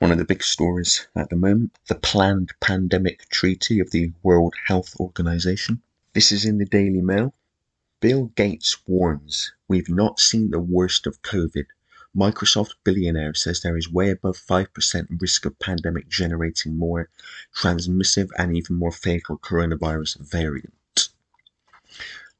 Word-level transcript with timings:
One 0.00 0.12
of 0.12 0.16
the 0.16 0.24
big 0.24 0.42
stories 0.42 1.08
at 1.14 1.28
the 1.28 1.36
moment 1.36 1.76
the 1.86 1.94
planned 1.94 2.54
pandemic 2.58 3.28
treaty 3.28 3.80
of 3.80 3.90
the 3.90 4.14
World 4.22 4.54
Health 4.64 4.98
Organization. 4.98 5.82
This 6.14 6.32
is 6.32 6.46
in 6.46 6.56
the 6.56 6.64
Daily 6.64 7.02
Mail. 7.02 7.34
Bill 8.00 8.32
Gates 8.34 8.78
warns 8.86 9.52
we've 9.68 9.90
not 9.90 10.18
seen 10.18 10.52
the 10.52 10.58
worst 10.58 11.06
of 11.06 11.20
COVID. 11.20 11.66
Microsoft 12.16 12.76
billionaire 12.82 13.34
says 13.34 13.60
there 13.60 13.76
is 13.76 13.92
way 13.92 14.08
above 14.08 14.38
5% 14.38 15.20
risk 15.20 15.44
of 15.44 15.58
pandemic 15.58 16.08
generating 16.08 16.78
more 16.78 17.10
transmissive 17.54 18.30
and 18.38 18.56
even 18.56 18.76
more 18.76 18.92
fatal 18.92 19.36
coronavirus 19.36 20.18
variant. 20.20 20.72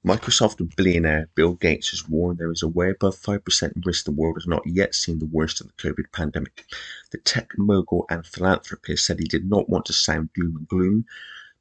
Microsoft 0.03 0.77
billionaire 0.77 1.29
Bill 1.35 1.53
Gates 1.53 1.90
has 1.90 2.09
warned 2.09 2.39
there 2.39 2.50
is 2.50 2.63
a 2.63 2.68
way 2.68 2.89
above 2.89 3.17
5% 3.17 3.85
risk 3.85 4.07
the 4.07 4.11
world 4.11 4.36
has 4.36 4.46
not 4.46 4.67
yet 4.67 4.95
seen 4.95 5.18
the 5.18 5.26
worst 5.26 5.61
of 5.61 5.67
the 5.67 5.75
COVID 5.75 6.11
pandemic. 6.11 6.64
The 7.11 7.18
tech 7.18 7.50
mogul 7.59 8.07
and 8.09 8.26
philanthropist 8.26 9.04
said 9.04 9.18
he 9.18 9.26
did 9.26 9.50
not 9.50 9.68
want 9.68 9.85
to 9.86 9.93
sound 9.93 10.31
doom 10.35 10.57
and 10.57 10.67
gloom, 10.67 11.04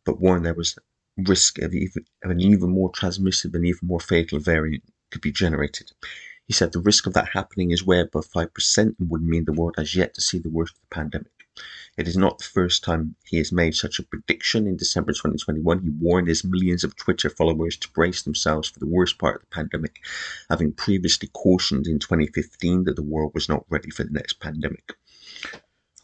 but 0.05 0.21
warned 0.21 0.45
there 0.45 0.53
was 0.53 0.79
risk 1.17 1.59
of, 1.59 1.73
even, 1.73 2.05
of 2.23 2.31
an 2.31 2.39
even 2.39 2.69
more 2.69 2.89
transmissive 2.93 3.53
and 3.55 3.65
even 3.65 3.89
more 3.89 3.99
fatal 3.99 4.39
variant 4.39 4.83
could 5.11 5.21
be 5.21 5.33
generated. 5.33 5.91
He 6.45 6.53
said 6.53 6.71
the 6.71 6.79
risk 6.79 7.07
of 7.07 7.13
that 7.15 7.29
happening 7.33 7.71
is 7.71 7.85
way 7.85 7.99
above 7.99 8.31
5% 8.31 8.77
and 8.77 9.09
would 9.09 9.21
mean 9.21 9.43
the 9.43 9.51
world 9.51 9.75
has 9.77 9.95
yet 9.95 10.13
to 10.13 10.21
see 10.21 10.39
the 10.39 10.47
worst 10.47 10.75
of 10.75 10.81
the 10.81 10.95
pandemic. 10.95 11.38
It 11.99 12.07
is 12.07 12.15
not 12.15 12.37
the 12.37 12.45
first 12.45 12.81
time 12.85 13.15
he 13.25 13.39
has 13.39 13.51
made 13.51 13.75
such 13.75 13.99
a 13.99 14.03
prediction. 14.03 14.67
In 14.67 14.77
December 14.77 15.11
2021, 15.11 15.81
he 15.81 15.89
warned 15.89 16.29
his 16.29 16.45
millions 16.45 16.85
of 16.85 16.95
Twitter 16.95 17.29
followers 17.29 17.75
to 17.75 17.91
brace 17.91 18.21
themselves 18.21 18.69
for 18.69 18.79
the 18.79 18.87
worst 18.87 19.17
part 19.17 19.35
of 19.35 19.41
the 19.41 19.47
pandemic, 19.47 19.97
having 20.49 20.71
previously 20.71 21.27
cautioned 21.33 21.87
in 21.87 21.99
2015 21.99 22.85
that 22.85 22.95
the 22.95 23.01
world 23.01 23.33
was 23.33 23.49
not 23.49 23.65
ready 23.69 23.89
for 23.89 24.05
the 24.05 24.13
next 24.13 24.39
pandemic. 24.39 24.93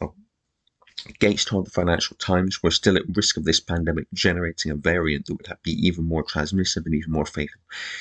Oh. 0.02 0.12
Gates 1.18 1.46
told 1.46 1.64
the 1.64 1.70
Financial 1.70 2.14
Times 2.18 2.62
we're 2.62 2.70
still 2.72 2.98
at 2.98 3.16
risk 3.16 3.38
of 3.38 3.44
this 3.44 3.60
pandemic 3.60 4.06
generating 4.12 4.72
a 4.72 4.76
variant 4.76 5.24
that 5.24 5.34
would 5.34 5.62
be 5.62 5.72
even 5.72 6.04
more 6.04 6.24
transmissive 6.24 6.84
and 6.84 6.94
even 6.94 7.12
more 7.12 7.24
fatal. 7.24 7.60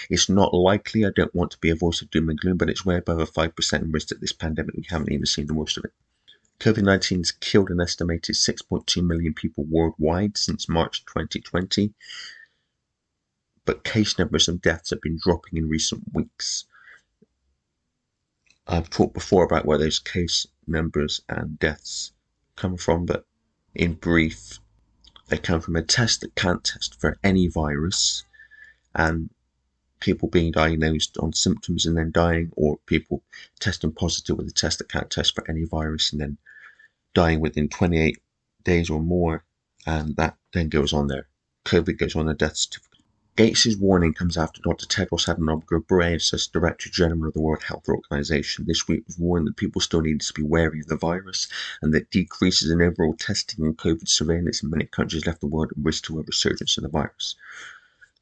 It's 0.09 0.27
not 0.27 0.53
likely, 0.53 1.05
I 1.05 1.11
don't 1.15 1.33
want 1.33 1.51
to 1.51 1.59
be 1.59 1.69
a 1.69 1.75
voice 1.75 2.01
of 2.01 2.11
doom 2.11 2.27
and 2.27 2.37
gloom, 2.37 2.57
but 2.57 2.69
it's 2.69 2.85
way 2.85 2.97
above 2.97 3.19
a 3.19 3.25
5% 3.25 3.93
risk 3.93 4.09
that 4.09 4.19
this 4.19 4.33
pandemic 4.33 4.75
we 4.75 4.85
haven't 4.89 5.13
even 5.13 5.25
seen 5.25 5.47
the 5.47 5.53
worst 5.53 5.77
of 5.77 5.85
it. 5.85 5.93
COVID 6.59 6.83
19 6.83 7.19
has 7.19 7.31
killed 7.31 7.69
an 7.69 7.81
estimated 7.81 8.35
6.2 8.35 9.05
million 9.05 9.33
people 9.33 9.65
worldwide 9.65 10.37
since 10.37 10.69
March 10.69 11.05
2020, 11.05 11.93
but 13.65 13.83
case 13.83 14.17
numbers 14.17 14.47
and 14.47 14.61
deaths 14.61 14.89
have 14.91 15.01
been 15.01 15.19
dropping 15.21 15.57
in 15.57 15.69
recent 15.69 16.13
weeks. 16.13 16.65
I've 18.67 18.89
talked 18.89 19.13
before 19.13 19.43
about 19.43 19.65
where 19.65 19.77
those 19.77 19.99
case 19.99 20.47
numbers 20.65 21.21
and 21.29 21.59
deaths 21.59 22.13
come 22.55 22.77
from, 22.77 23.05
but 23.05 23.25
in 23.75 23.93
brief, 23.93 24.59
they 25.27 25.37
come 25.37 25.61
from 25.61 25.75
a 25.75 25.83
test 25.83 26.21
that 26.21 26.35
can't 26.35 26.63
test 26.63 26.99
for 26.99 27.17
any 27.23 27.47
virus 27.47 28.23
and 28.95 29.29
people 30.05 30.29
being 30.29 30.51
diagnosed 30.51 31.17
on 31.17 31.33
symptoms 31.33 31.87
and 31.87 31.97
then 31.97 32.11
dying, 32.11 32.51
or 32.55 32.77
people 32.85 33.23
testing 33.59 33.91
positive 33.91 34.37
with 34.37 34.47
a 34.47 34.51
test 34.51 34.77
that 34.77 34.87
can't 34.87 35.09
test 35.09 35.33
for 35.33 35.49
any 35.49 35.63
virus 35.63 36.11
and 36.11 36.21
then 36.21 36.37
dying 37.15 37.39
within 37.39 37.67
28 37.67 38.19
days 38.63 38.91
or 38.91 39.01
more, 39.01 39.43
and 39.87 40.15
that 40.15 40.37
then 40.53 40.69
goes 40.69 40.93
on 40.93 41.07
there. 41.07 41.27
COVID 41.65 41.97
goes 41.97 42.15
on 42.15 42.27
the 42.27 42.35
death 42.35 42.55
certificate. 42.55 42.91
Warning 43.79 44.13
comes 44.13 44.37
after 44.37 44.61
Dr. 44.61 44.85
Tedros 44.85 45.27
Adhanom 45.27 45.65
Ghebreyesus, 45.65 46.51
Director 46.51 46.89
General 46.89 47.27
of 47.27 47.33
the 47.33 47.41
World 47.41 47.63
Health 47.63 47.89
Organization, 47.89 48.65
this 48.65 48.87
week 48.87 49.03
warned 49.17 49.47
that 49.47 49.57
people 49.57 49.81
still 49.81 50.01
need 50.01 50.21
to 50.21 50.33
be 50.33 50.43
wary 50.43 50.81
of 50.81 50.87
the 50.87 50.95
virus 50.95 51.47
and 51.81 51.93
that 51.95 52.11
decreases 52.11 52.69
in 52.69 52.81
overall 52.81 53.15
testing 53.15 53.65
and 53.65 53.75
COVID 53.77 54.07
surveillance 54.07 54.61
in 54.61 54.69
many 54.69 54.85
countries 54.85 55.25
left 55.25 55.41
the 55.41 55.47
world 55.47 55.71
at 55.71 55.83
risk 55.83 56.05
to 56.05 56.19
a 56.19 56.21
resurgence 56.21 56.77
of 56.77 56.83
the 56.83 56.89
virus. 56.89 57.35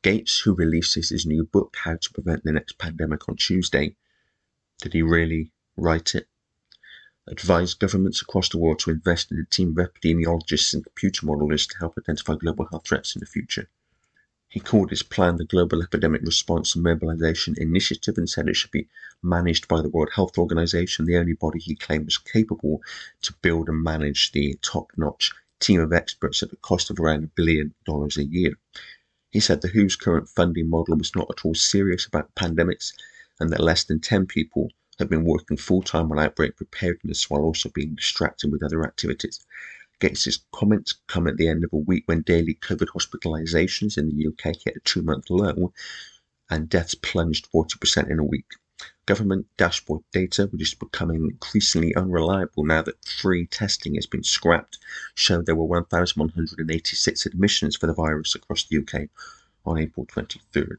Gates, 0.03 0.41
who 0.41 0.53
releases 0.53 1.07
his 1.09 1.25
new 1.25 1.45
book, 1.45 1.77
How 1.81 1.95
to 1.95 2.11
Prevent 2.11 2.43
the 2.43 2.51
Next 2.51 2.77
Pandemic, 2.77 3.29
on 3.29 3.37
Tuesday, 3.37 3.95
did 4.81 4.91
he 4.91 5.01
really 5.01 5.53
write 5.77 6.13
it? 6.13 6.27
Advised 7.25 7.79
governments 7.79 8.21
across 8.21 8.49
the 8.49 8.57
world 8.57 8.79
to 8.79 8.91
invest 8.91 9.31
in 9.31 9.39
a 9.39 9.45
team 9.45 9.69
of 9.69 9.77
epidemiologists 9.77 10.73
and 10.73 10.83
computer 10.83 11.25
modelers 11.25 11.69
to 11.69 11.77
help 11.77 11.97
identify 11.97 12.35
global 12.35 12.67
health 12.69 12.85
threats 12.85 13.15
in 13.15 13.21
the 13.21 13.25
future. 13.25 13.69
He 14.49 14.59
called 14.59 14.89
his 14.89 15.03
plan 15.03 15.37
the 15.37 15.45
Global 15.45 15.81
Epidemic 15.81 16.23
Response 16.23 16.75
and 16.75 16.83
Mobilization 16.83 17.55
Initiative 17.57 18.17
and 18.17 18.29
said 18.29 18.49
it 18.49 18.57
should 18.57 18.71
be 18.71 18.89
managed 19.21 19.69
by 19.69 19.81
the 19.81 19.87
World 19.87 20.09
Health 20.13 20.37
Organization, 20.37 21.05
the 21.05 21.15
only 21.15 21.31
body 21.31 21.59
he 21.59 21.75
claimed 21.75 22.05
was 22.05 22.17
capable 22.17 22.81
to 23.21 23.33
build 23.41 23.69
and 23.69 23.81
manage 23.81 24.33
the 24.33 24.59
top 24.61 24.91
notch 24.97 25.31
team 25.61 25.79
of 25.79 25.93
experts 25.93 26.43
at 26.43 26.49
the 26.49 26.57
cost 26.57 26.89
of 26.89 26.99
around 26.99 27.23
a 27.23 27.27
billion 27.27 27.73
dollars 27.85 28.17
a 28.17 28.25
year. 28.25 28.57
He 29.33 29.39
said 29.39 29.61
the 29.61 29.69
WHO's 29.69 29.95
current 29.95 30.29
funding 30.29 30.69
model 30.69 30.95
was 30.95 31.15
not 31.15 31.27
at 31.31 31.43
all 31.43 31.55
serious 31.55 32.05
about 32.05 32.35
pandemics 32.35 32.93
and 33.39 33.49
that 33.49 33.59
less 33.59 33.83
than 33.83 33.99
10 33.99 34.27
people 34.27 34.69
had 34.99 35.09
been 35.09 35.25
working 35.25 35.57
full 35.57 35.81
time 35.81 36.11
on 36.11 36.19
outbreak 36.19 36.55
preparedness 36.55 37.31
while 37.31 37.41
also 37.41 37.69
being 37.69 37.95
distracted 37.95 38.51
with 38.51 38.61
other 38.61 38.83
activities. 38.83 39.43
Gates's 39.99 40.45
comments 40.51 40.93
come 41.07 41.25
at 41.25 41.37
the 41.37 41.47
end 41.47 41.63
of 41.63 41.73
a 41.73 41.77
week 41.77 42.03
when 42.05 42.21
daily 42.21 42.53
COVID 42.61 42.89
hospitalizations 42.89 43.97
in 43.97 44.07
the 44.09 44.27
UK 44.27 44.55
hit 44.63 44.77
a 44.77 44.79
two 44.81 45.01
month 45.01 45.31
low 45.31 45.73
and 46.51 46.69
deaths 46.69 46.93
plunged 46.93 47.51
40% 47.51 48.11
in 48.11 48.19
a 48.19 48.23
week. 48.23 48.51
Government 49.05 49.47
dashboard 49.57 50.03
data, 50.11 50.47
which 50.47 50.61
is 50.61 50.73
becoming 50.73 51.25
increasingly 51.25 51.95
unreliable 51.95 52.63
now 52.63 52.81
that 52.81 53.03
free 53.05 53.45
testing 53.45 53.95
has 53.95 54.05
been 54.05 54.23
scrapped, 54.23 54.77
showed 55.13 55.45
there 55.45 55.55
were 55.55 55.65
1,186 55.65 57.25
admissions 57.25 57.75
for 57.75 57.87
the 57.87 57.93
virus 57.93 58.35
across 58.35 58.63
the 58.63 58.77
UK 58.77 59.09
on 59.65 59.77
April 59.77 60.05
23rd, 60.05 60.77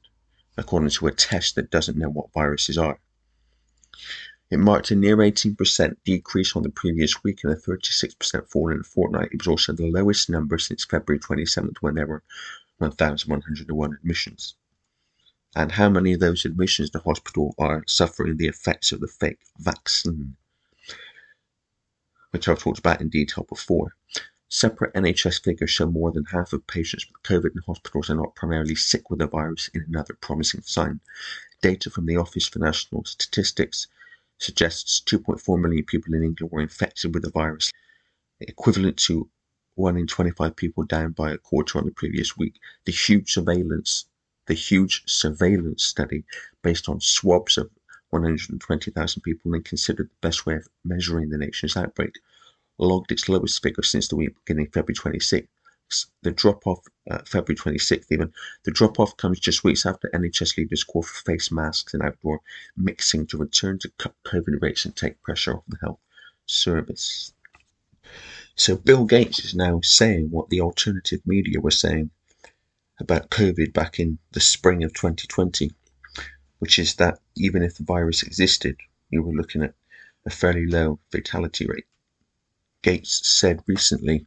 according 0.56 0.91
to 0.91 1.06
a 1.06 1.12
test 1.12 1.54
that 1.54 1.70
doesn't 1.70 1.98
know 1.98 2.09
what 2.09 2.32
viruses 2.32 2.78
are. 2.78 2.98
It 4.50 4.59
marked 4.59 4.91
a 4.91 4.94
near 4.94 5.16
18% 5.16 5.97
decrease 6.04 6.54
on 6.54 6.62
the 6.62 6.71
previous 6.71 7.22
week 7.22 7.44
and 7.44 7.53
a 7.53 7.56
36% 7.56 8.48
fall 8.48 8.71
in 8.71 8.81
a 8.81 8.84
fortnight. 8.84 9.31
It 9.32 9.41
was 9.41 9.48
also 9.48 9.72
the 9.72 9.91
lowest 9.91 10.28
number 10.28 10.59
since 10.59 10.84
February 10.84 11.21
27th 11.21 11.78
when 11.81 11.94
there 11.94 12.06
were 12.06 12.22
1,101 12.78 13.92
admissions 13.92 14.54
and 15.56 15.72
how 15.72 15.88
many 15.88 16.12
of 16.12 16.20
those 16.20 16.44
admissions 16.44 16.91
to 16.91 16.98
hospital 16.98 17.54
are 17.59 17.84
suffering 17.87 18.37
the 18.37 18.48
effects 18.48 18.92
of 18.92 19.00
the 19.00 19.06
fake 19.06 19.41
vaccine, 19.59 20.37
which 22.31 22.48
I've 22.48 22.59
talked 22.59 22.78
about 22.78 23.00
in 23.00 23.09
detail 23.09 23.44
before. 23.48 23.94
Separate 24.48 24.94
NHS 24.94 25.42
figures 25.42 25.70
show 25.70 25.87
more 25.87 26.12
than 26.12 26.26
half 26.26 26.53
of 26.53 26.66
patients 26.66 27.06
with 27.06 27.22
COVID 27.22 27.56
in 27.56 27.62
hospitals 27.66 28.10
are 28.10 28.15
not 28.15 28.34
primarily 28.34 28.75
sick 28.75 29.10
with 29.10 29.19
the 29.19 29.26
virus 29.26 29.69
in 29.75 29.82
another 29.82 30.15
promising 30.20 30.62
sign. 30.62 31.00
Data 31.60 31.91
from 31.91 32.06
the 32.06 32.16
Office 32.16 32.47
for 32.47 32.59
National 32.59 33.04
Statistics 33.04 33.86
suggests 34.38 35.00
2.4 35.06 35.60
million 35.60 35.84
people 35.84 36.15
in 36.15 36.22
England 36.22 36.53
were 36.53 36.60
infected 36.60 37.15
with 37.15 37.22
the 37.22 37.31
virus, 37.31 37.72
equivalent 38.41 38.97
to 38.98 39.28
1 39.76 39.97
in 39.97 40.06
25 40.06 40.54
people 40.54 40.84
down 40.84 41.12
by 41.12 41.32
a 41.32 41.38
quarter 41.38 41.78
on 41.78 41.84
the 41.84 41.92
previous 41.92 42.36
week. 42.36 42.60
The 42.84 42.92
huge 42.92 43.32
surveillance 43.32 44.06
the 44.47 44.55
huge 44.55 45.03
surveillance 45.06 45.84
study 45.84 46.25
based 46.62 46.88
on 46.88 47.00
swabs 47.00 47.56
of 47.59 47.71
120,000 48.10 49.22
people 49.22 49.55
and 49.55 49.65
considered 49.65 50.09
the 50.09 50.28
best 50.28 50.47
way 50.47 50.55
of 50.55 50.69
measuring 50.84 51.31
the 51.31 51.38
nation's 51.38 51.77
outbreak, 51.77 52.19
logged 52.78 53.10
its 53.10 53.28
lowest 53.28 53.62
figure 53.62 53.83
since 53.83 54.09
the 54.09 54.16
week 54.16 54.34
beginning 54.44 54.71
February 54.71 54.94
26th. 54.94 55.49
The 56.22 56.31
drop 56.31 56.66
off, 56.66 56.81
uh, 57.10 57.19
February 57.27 57.56
26th 57.56 58.06
even, 58.10 58.33
the 58.65 58.71
drop 58.71 58.99
off 58.99 59.16
comes 59.16 59.38
just 59.38 59.65
weeks 59.65 59.84
after 59.84 60.10
NHS 60.15 60.57
leaders 60.57 60.83
call 60.83 61.03
for 61.03 61.22
face 61.24 61.51
masks 61.51 61.92
and 61.92 62.03
outdoor 62.03 62.41
mixing 62.77 63.27
to 63.28 63.36
return 63.36 63.78
to 63.80 63.91
cut 63.98 64.15
COVID 64.24 64.63
rates 64.63 64.84
and 64.84 64.97
take 64.97 65.22
pressure 65.22 65.57
off 65.57 65.65
the 65.69 65.78
health 65.83 66.01
service. 66.47 67.33
So 68.57 68.77
Bill 68.77 69.04
Gates 69.04 69.45
is 69.45 69.54
now 69.54 69.80
saying 69.83 70.30
what 70.30 70.48
the 70.48 70.60
alternative 70.60 71.21
media 71.27 71.60
were 71.60 71.71
saying 71.71 72.10
about 73.01 73.31
COVID 73.31 73.73
back 73.73 73.99
in 73.99 74.19
the 74.33 74.41
spring 74.41 74.85
of 74.85 74.95
2020, 74.95 75.73
which 76.59 76.79
is 76.79 76.95
that 76.97 77.19
even 77.37 77.63
if 77.63 77.77
the 77.77 77.85
virus 77.85 78.23
existed, 78.23 78.77
you 79.11 79.23
were 79.23 79.33
looking 79.33 79.63
at 79.63 79.75
a 80.25 80.31
fairly 80.31 80.67
low 80.67 80.99
fatality 81.11 81.67
rate. 81.67 81.87
Gates 82.83 83.27
said 83.27 83.63
recently, 83.67 84.27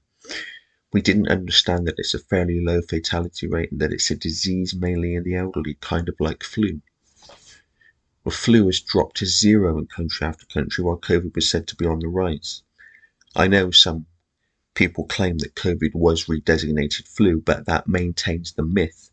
we 0.92 1.02
didn't 1.02 1.28
understand 1.30 1.88
that 1.88 1.96
it's 1.98 2.14
a 2.14 2.20
fairly 2.20 2.60
low 2.60 2.82
fatality 2.82 3.48
rate 3.48 3.72
and 3.72 3.82
that 3.82 3.92
it's 3.92 4.12
a 4.12 4.16
disease 4.16 4.74
mainly 4.76 5.16
in 5.16 5.24
the 5.24 5.36
elderly, 5.36 5.76
kind 5.82 6.10
of 6.10 6.16
like 6.20 6.44
flu. 6.44 6.82
Well, 8.24 8.34
flu 8.34 8.66
has 8.66 8.80
dropped 8.82 9.18
to 9.18 9.26
zero 9.26 9.78
in 9.78 9.88
country 9.88 10.28
after 10.28 10.46
country 10.46 10.84
while 10.84 10.98
COVID 10.98 11.36
was 11.36 11.50
said 11.50 11.68
to 11.68 11.76
be 11.76 11.86
on 11.86 12.00
the 12.00 12.08
rise. 12.08 12.64
I 13.36 13.48
know 13.48 13.72
some 13.72 14.06
people 14.78 15.06
claim 15.06 15.40
that 15.40 15.56
COVID 15.56 15.96
was 15.96 16.26
redesignated 16.26 17.08
flu, 17.08 17.42
but 17.42 17.66
that 17.66 17.88
maintains 17.88 18.54
the 18.54 18.62
myth 18.62 19.10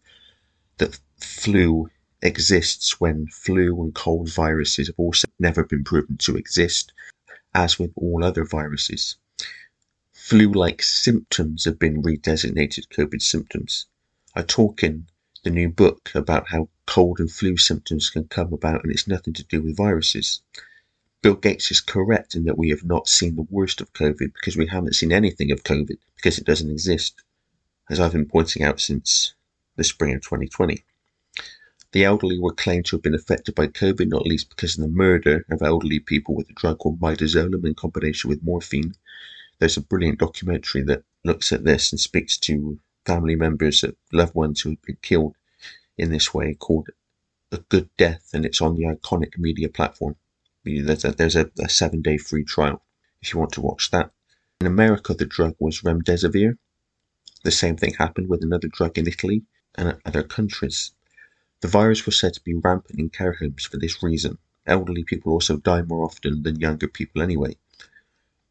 that 0.77 1.01
flu 1.19 1.91
exists 2.21 3.01
when 3.01 3.27
flu 3.29 3.83
and 3.83 3.95
cold 3.95 4.29
viruses 4.29 4.89
have 4.89 4.99
also 4.99 5.27
never 5.39 5.65
been 5.65 5.83
proven 5.83 6.19
to 6.19 6.37
exist, 6.37 6.93
as 7.55 7.79
with 7.79 7.91
all 7.97 8.23
other 8.23 8.45
viruses. 8.45 9.17
flu 10.13 10.53
like 10.53 10.83
symptoms 10.83 11.65
have 11.65 11.79
been 11.79 12.03
redesignated 12.03 12.87
COVID 12.89 13.23
symptoms. 13.23 13.87
I 14.35 14.43
talk 14.43 14.83
in 14.83 15.07
the 15.45 15.51
new 15.51 15.71
book 15.71 16.11
about 16.15 16.49
how 16.49 16.69
cold 16.87 17.21
and 17.21 17.31
flu 17.31 17.57
symptoms 17.57 18.11
can 18.11 18.25
come 18.25 18.53
about 18.53 18.83
and 18.83 18.93
it's 18.93 19.09
nothing 19.09 19.33
to 19.33 19.45
do 19.45 19.63
with 19.63 19.79
viruses. 19.79 20.43
Bill 21.25 21.37
Gates 21.37 21.71
is 21.71 21.81
correct 21.81 22.35
in 22.35 22.45
that 22.45 22.59
we 22.59 22.69
have 22.69 22.85
not 22.85 23.09
seen 23.09 23.35
the 23.35 23.47
worst 23.49 23.81
of 23.81 23.95
COVID 23.95 24.35
because 24.35 24.59
we 24.59 24.67
haven't 24.67 24.95
seen 24.95 25.11
anything 25.11 25.51
of 25.51 25.63
COVID 25.63 25.97
because 26.17 26.37
it 26.37 26.45
doesn't 26.45 26.71
exist, 26.71 27.23
as 27.89 27.99
I've 27.99 28.13
been 28.13 28.29
pointing 28.29 28.63
out 28.63 28.79
since 28.79 29.33
the 29.77 29.85
spring 29.85 30.15
of 30.15 30.21
2020. 30.21 30.85
The 31.93 32.05
elderly 32.05 32.39
were 32.39 32.53
claimed 32.53 32.85
to 32.85 32.97
have 32.97 33.03
been 33.03 33.15
affected 33.15 33.55
by 33.55 33.69
COVID, 33.69 34.07
not 34.07 34.27
least 34.27 34.51
because 34.51 34.77
of 34.77 34.83
the 34.83 34.89
murder 34.89 35.47
of 35.51 35.63
elderly 35.63 35.99
people 35.99 36.35
with 36.35 36.51
a 36.51 36.53
drug 36.53 36.81
called 36.81 37.01
midazolam 37.01 37.65
in 37.65 37.75
combination 37.75 38.29
with 38.29 38.45
morphine. 38.45 38.95
There's 39.61 39.79
a 39.79 39.81
brilliant 39.81 40.19
documentary 40.19 40.83
that 40.83 41.05
looks 41.25 41.53
at 41.53 41.65
this 41.65 41.91
and 41.91 41.99
speaks 41.99 42.37
to 42.41 42.79
family 43.07 43.35
members 43.35 43.83
of 43.83 43.97
loved 44.13 44.35
ones 44.35 44.61
who 44.61 44.69
have 44.69 44.83
been 44.83 44.99
killed 45.01 45.37
in 45.97 46.11
this 46.11 46.35
way 46.35 46.53
called 46.53 46.91
A 47.51 47.57
Good 47.71 47.89
Death, 47.97 48.29
and 48.35 48.45
it's 48.45 48.61
on 48.61 48.77
the 48.77 48.85
Ickonic 48.85 49.39
media 49.39 49.71
platform. 49.71 50.17
There's 50.65 51.05
a, 51.05 51.13
there's 51.13 51.37
a, 51.37 51.51
a 51.61 51.69
seven 51.69 52.01
day 52.01 52.17
free 52.17 52.45
trial 52.45 52.83
if 53.21 53.33
you 53.33 53.39
want 53.39 53.53
to 53.53 53.61
watch 53.61 53.91
that. 53.91 54.11
In 54.61 54.67
America, 54.67 55.15
the 55.15 55.27
drug 55.27 55.57
was 55.59 55.83
remdesivir. 55.83 56.57
The 57.43 57.51
same 57.51 57.77
thing 57.77 57.95
happened 57.95 58.29
with 58.29 58.43
another 58.43 58.69
drug 58.69 58.97
in 58.97 59.07
Italy 59.07 59.45
and 59.75 59.99
other 60.07 60.23
countries. 60.23 60.93
The 61.61 61.69
virus 61.69 62.07
was 62.07 62.19
said 62.19 62.35
to 62.35 62.43
be 62.43 62.55
rampant 62.55 62.99
in 62.99 63.11
care 63.11 63.35
homes 63.35 63.65
for 63.67 63.77
this 63.77 64.03
reason. 64.03 64.39
Elderly 64.67 65.05
people 65.05 65.33
also 65.33 65.59
die 65.59 65.83
more 65.83 66.05
often 66.05 66.43
than 66.43 66.61
younger 66.61 66.89
people 66.89 67.21
anyway. 67.21 67.57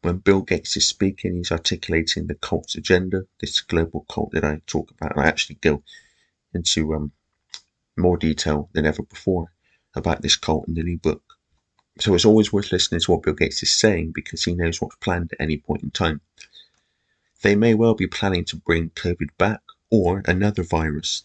When 0.02 0.18
Bill 0.18 0.42
Gates 0.42 0.76
is 0.76 0.86
speaking, 0.86 1.36
he's 1.36 1.50
articulating 1.50 2.26
the 2.26 2.34
cult's 2.34 2.76
agenda, 2.76 3.26
this 3.40 3.60
global 3.60 4.04
cult 4.08 4.32
that 4.32 4.44
I 4.44 4.60
talk 4.66 4.90
about. 4.90 5.16
And 5.16 5.24
I 5.24 5.28
actually 5.28 5.56
go 5.56 5.82
into 6.52 6.94
um, 6.94 7.12
more 7.96 8.16
detail 8.16 8.68
than 8.72 8.86
ever 8.86 9.02
before 9.02 9.52
about 9.94 10.22
this 10.22 10.36
cult 10.36 10.68
in 10.68 10.74
the 10.74 10.82
new 10.82 10.98
book. 10.98 11.23
So 11.98 12.12
it's 12.14 12.24
always 12.24 12.52
worth 12.52 12.72
listening 12.72 13.00
to 13.02 13.12
what 13.12 13.22
Bill 13.22 13.34
Gates 13.34 13.62
is 13.62 13.72
saying 13.72 14.12
because 14.14 14.42
he 14.44 14.54
knows 14.54 14.80
what's 14.80 14.96
planned 14.96 15.32
at 15.32 15.40
any 15.40 15.58
point 15.58 15.84
in 15.84 15.92
time. 15.92 16.20
They 17.42 17.54
may 17.54 17.74
well 17.74 17.94
be 17.94 18.08
planning 18.08 18.44
to 18.46 18.56
bring 18.56 18.90
COVID 18.90 19.28
back 19.38 19.60
or 19.90 20.22
another 20.26 20.64
virus. 20.64 21.24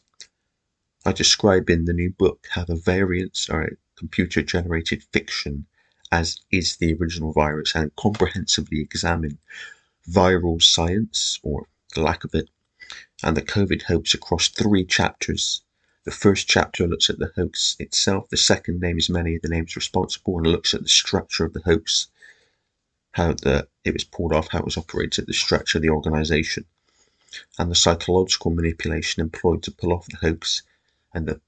I 1.06 1.12
describe 1.12 1.70
in 1.72 1.86
the 1.86 1.94
new 1.94 2.12
book 2.12 2.48
how 2.52 2.66
the 2.66 2.76
variants 2.76 3.50
are 3.50 3.78
computer 3.96 4.44
generated 4.44 5.04
fiction, 5.12 5.66
as 6.12 6.40
is 6.52 6.78
the 6.78 6.94
original 6.94 7.32
virus, 7.34 7.74
and 7.74 7.96
comprehensively 7.96 8.82
examine 8.82 9.40
viral 10.08 10.62
science, 10.62 11.40
or 11.42 11.68
the 11.96 12.02
lack 12.02 12.24
of 12.24 12.36
it, 12.36 12.50
and 13.24 13.36
the 13.36 13.42
COVID 13.42 13.84
hoax 13.84 14.14
across 14.14 14.50
three 14.50 14.86
chapters 14.86 15.64
the 16.10 16.16
first 16.16 16.48
chapter 16.48 16.88
looks 16.88 17.08
at 17.12 17.20
the 17.20 17.32
hoax 17.36 17.76
itself. 17.78 18.30
The 18.30 18.38
second 18.38 18.82
name 18.82 18.98
is 18.98 19.12
many 19.12 19.36
of 19.36 19.44
the 19.44 19.48
names 19.48 19.76
responsible 19.76 20.38
and 20.40 20.48
looks 20.48 20.74
at 20.74 20.82
the 20.82 20.90
structure 20.90 21.46
of 21.46 21.54
the 21.54 21.62
hoax, 21.62 22.08
how 23.12 23.34
the 23.34 23.68
it 23.86 23.94
was 23.94 24.06
pulled 24.06 24.34
off, 24.34 24.48
how 24.50 24.58
it 24.58 24.66
was 24.66 24.76
operated, 24.76 25.28
the 25.28 25.34
structure 25.34 25.78
of 25.78 25.84
the 25.84 25.92
organization, 25.92 26.66
and 27.60 27.70
the 27.70 27.76
psychological 27.76 28.50
manipulation 28.50 29.22
employed 29.22 29.62
to 29.62 29.72
pull 29.72 29.94
off 29.94 30.08
the 30.08 30.18
hoax. 30.18 30.64
And 31.14 31.28
the, 31.28 31.42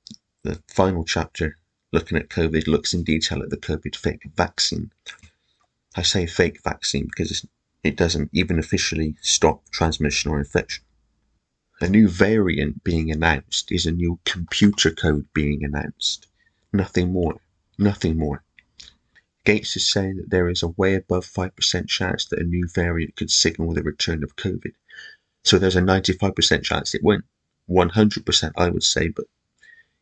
the 0.44 0.62
final 0.68 1.06
chapter, 1.06 1.58
looking 1.92 2.20
at 2.20 2.30
COVID, 2.30 2.68
looks 2.68 2.94
in 2.94 3.04
detail 3.04 3.42
at 3.42 3.50
the 3.50 3.58
COVID 3.58 3.96
fake 3.96 4.30
vaccine. 4.36 4.92
I 5.96 6.04
say 6.04 6.28
fake 6.28 6.62
vaccine 6.62 7.06
because 7.06 7.44
it 7.84 7.98
doesn't 7.98 8.30
even 8.32 8.60
officially 8.60 9.16
stop 9.22 9.68
transmission 9.72 10.30
or 10.30 10.38
infection. 10.38 10.84
A 11.84 11.90
new 11.90 12.08
variant 12.08 12.84
being 12.84 13.10
announced 13.10 13.72
is 13.72 13.88
a 13.88 13.92
new 13.92 14.20
computer 14.24 14.92
code 14.92 15.26
being 15.34 15.64
announced. 15.64 16.28
Nothing 16.72 17.12
more. 17.12 17.42
Nothing 17.80 18.20
more. 18.20 18.44
Gates 19.46 19.76
is 19.76 19.92
saying 19.92 20.18
that 20.18 20.30
there 20.30 20.48
is 20.48 20.62
a 20.62 20.68
way 20.68 20.94
above 20.94 21.26
5% 21.26 21.88
chance 21.88 22.26
that 22.26 22.40
a 22.40 22.44
new 22.44 22.68
variant 22.68 23.16
could 23.16 23.32
signal 23.32 23.74
the 23.74 23.82
return 23.82 24.24
of 24.24 24.36
COVID. 24.36 24.74
So 25.44 25.58
there's 25.58 25.76
a 25.76 25.82
95% 25.82 26.62
chance 26.62 26.94
it 26.94 27.04
won't. 27.04 27.26
100% 27.68 28.52
I 28.56 28.70
would 28.70 28.84
say, 28.84 29.08
but 29.08 29.26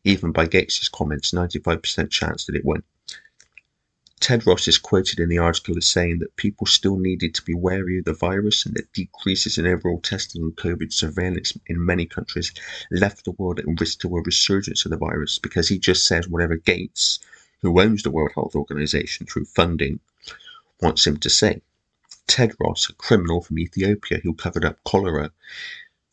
even 0.04 0.32
by 0.32 0.44
Gates's 0.44 0.90
comments, 0.90 1.30
95% 1.30 2.10
chance 2.10 2.44
that 2.44 2.56
it 2.56 2.64
won't. 2.66 2.84
Tedros 4.20 4.68
is 4.68 4.76
quoted 4.76 5.18
in 5.18 5.30
the 5.30 5.38
article 5.38 5.78
as 5.78 5.86
saying 5.86 6.18
that 6.18 6.36
people 6.36 6.66
still 6.66 6.98
needed 6.98 7.34
to 7.34 7.42
be 7.42 7.54
wary 7.54 7.98
of 7.98 8.04
the 8.04 8.12
virus 8.12 8.66
and 8.66 8.74
that 8.74 8.92
decreases 8.92 9.56
in 9.56 9.66
overall 9.66 9.98
testing 9.98 10.42
and 10.42 10.54
COVID 10.56 10.92
surveillance 10.92 11.56
in 11.66 11.86
many 11.86 12.04
countries 12.04 12.52
left 12.90 13.24
the 13.24 13.30
world 13.30 13.58
at 13.58 13.80
risk 13.80 14.00
to 14.00 14.14
a 14.14 14.20
resurgence 14.20 14.84
of 14.84 14.90
the 14.90 14.98
virus 14.98 15.38
because 15.38 15.68
he 15.68 15.78
just 15.78 16.06
says 16.06 16.28
whatever 16.28 16.56
Gates, 16.56 17.18
who 17.62 17.80
owns 17.80 18.02
the 18.02 18.10
World 18.10 18.32
Health 18.34 18.54
Organization 18.54 19.26
through 19.26 19.46
funding, 19.46 20.00
wants 20.82 21.06
him 21.06 21.16
to 21.16 21.30
say. 21.30 21.62
Tedros, 22.28 22.90
a 22.90 22.92
criminal 22.92 23.40
from 23.40 23.58
Ethiopia 23.58 24.20
who 24.22 24.34
covered 24.34 24.66
up 24.66 24.84
cholera 24.84 25.32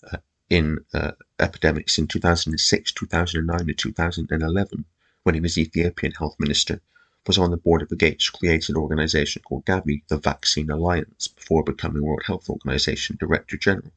uh, 0.10 0.18
in 0.50 0.80
uh, 0.94 1.12
epidemics 1.40 1.98
in 1.98 2.08
2006, 2.08 2.94
2009, 2.94 3.60
and 3.60 3.78
2011 3.78 4.86
when 5.24 5.36
he 5.36 5.42
was 5.42 5.58
Ethiopian 5.58 6.14
health 6.14 6.38
minister, 6.40 6.80
was 7.28 7.38
on 7.38 7.52
the 7.52 7.58
board 7.58 7.82
of 7.82 7.90
the 7.90 7.96
Gates 7.96 8.30
created 8.30 8.78
organization 8.78 9.42
called 9.44 9.66
Gavi, 9.66 10.02
the 10.08 10.18
Vaccine 10.18 10.72
Alliance, 10.72 11.28
before 11.28 11.64
becoming 11.64 12.02
World 12.02 12.24
Health 12.26 12.50
Organization 12.50 13.18
Director 13.20 13.58
General. 13.58 13.92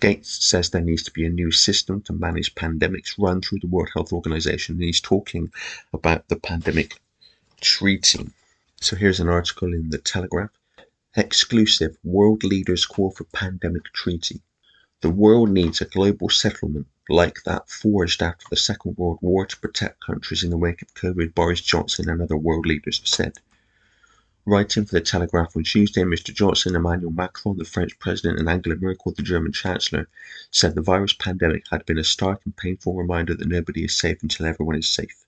Gates 0.00 0.44
says 0.44 0.70
there 0.70 0.80
needs 0.80 1.02
to 1.02 1.10
be 1.10 1.26
a 1.26 1.30
new 1.30 1.50
system 1.50 2.00
to 2.02 2.12
manage 2.12 2.54
pandemics 2.54 3.18
run 3.18 3.40
through 3.40 3.58
the 3.60 3.66
World 3.66 3.90
Health 3.94 4.12
Organization, 4.12 4.76
and 4.76 4.84
he's 4.84 5.00
talking 5.00 5.52
about 5.92 6.28
the 6.28 6.36
pandemic 6.36 6.98
treaty. 7.60 8.28
So 8.80 8.96
here's 8.96 9.20
an 9.20 9.28
article 9.28 9.72
in 9.74 9.90
the 9.90 9.98
Telegraph. 9.98 10.50
Exclusive 11.16 11.96
World 12.04 12.44
Leaders 12.44 12.86
Call 12.86 13.10
for 13.10 13.24
Pandemic 13.24 13.84
Treaty. 13.92 14.40
The 15.02 15.10
world 15.10 15.50
needs 15.50 15.80
a 15.80 15.86
global 15.86 16.28
settlement 16.28 16.86
like 17.10 17.42
that 17.42 17.68
forged 17.68 18.22
after 18.22 18.46
the 18.48 18.56
Second 18.56 18.96
World 18.96 19.18
War 19.20 19.44
to 19.44 19.58
protect 19.58 20.04
countries 20.06 20.44
in 20.44 20.50
the 20.50 20.56
wake 20.56 20.80
of 20.80 20.94
COVID, 20.94 21.34
Boris 21.34 21.60
Johnson 21.60 22.08
and 22.08 22.22
other 22.22 22.36
world 22.36 22.66
leaders 22.66 23.00
have 23.00 23.08
said. 23.08 23.38
Writing 24.46 24.84
for 24.84 24.94
the 24.94 25.00
Telegraph 25.00 25.56
on 25.56 25.64
Tuesday, 25.64 26.02
Mr. 26.02 26.32
Johnson, 26.32 26.76
Emmanuel 26.76 27.10
Macron, 27.10 27.56
the 27.56 27.64
French 27.64 27.98
President, 27.98 28.38
and 28.38 28.48
Angela 28.48 28.76
Merkel, 28.76 29.12
the 29.12 29.22
German 29.22 29.52
Chancellor, 29.52 30.08
said 30.52 30.74
the 30.74 30.82
virus 30.82 31.12
pandemic 31.12 31.64
had 31.70 31.84
been 31.84 31.98
a 31.98 32.04
stark 32.04 32.40
and 32.44 32.56
painful 32.56 32.94
reminder 32.94 33.34
that 33.34 33.48
nobody 33.48 33.84
is 33.84 33.96
safe 33.96 34.22
until 34.22 34.46
everyone 34.46 34.76
is 34.76 34.88
safe. 34.88 35.26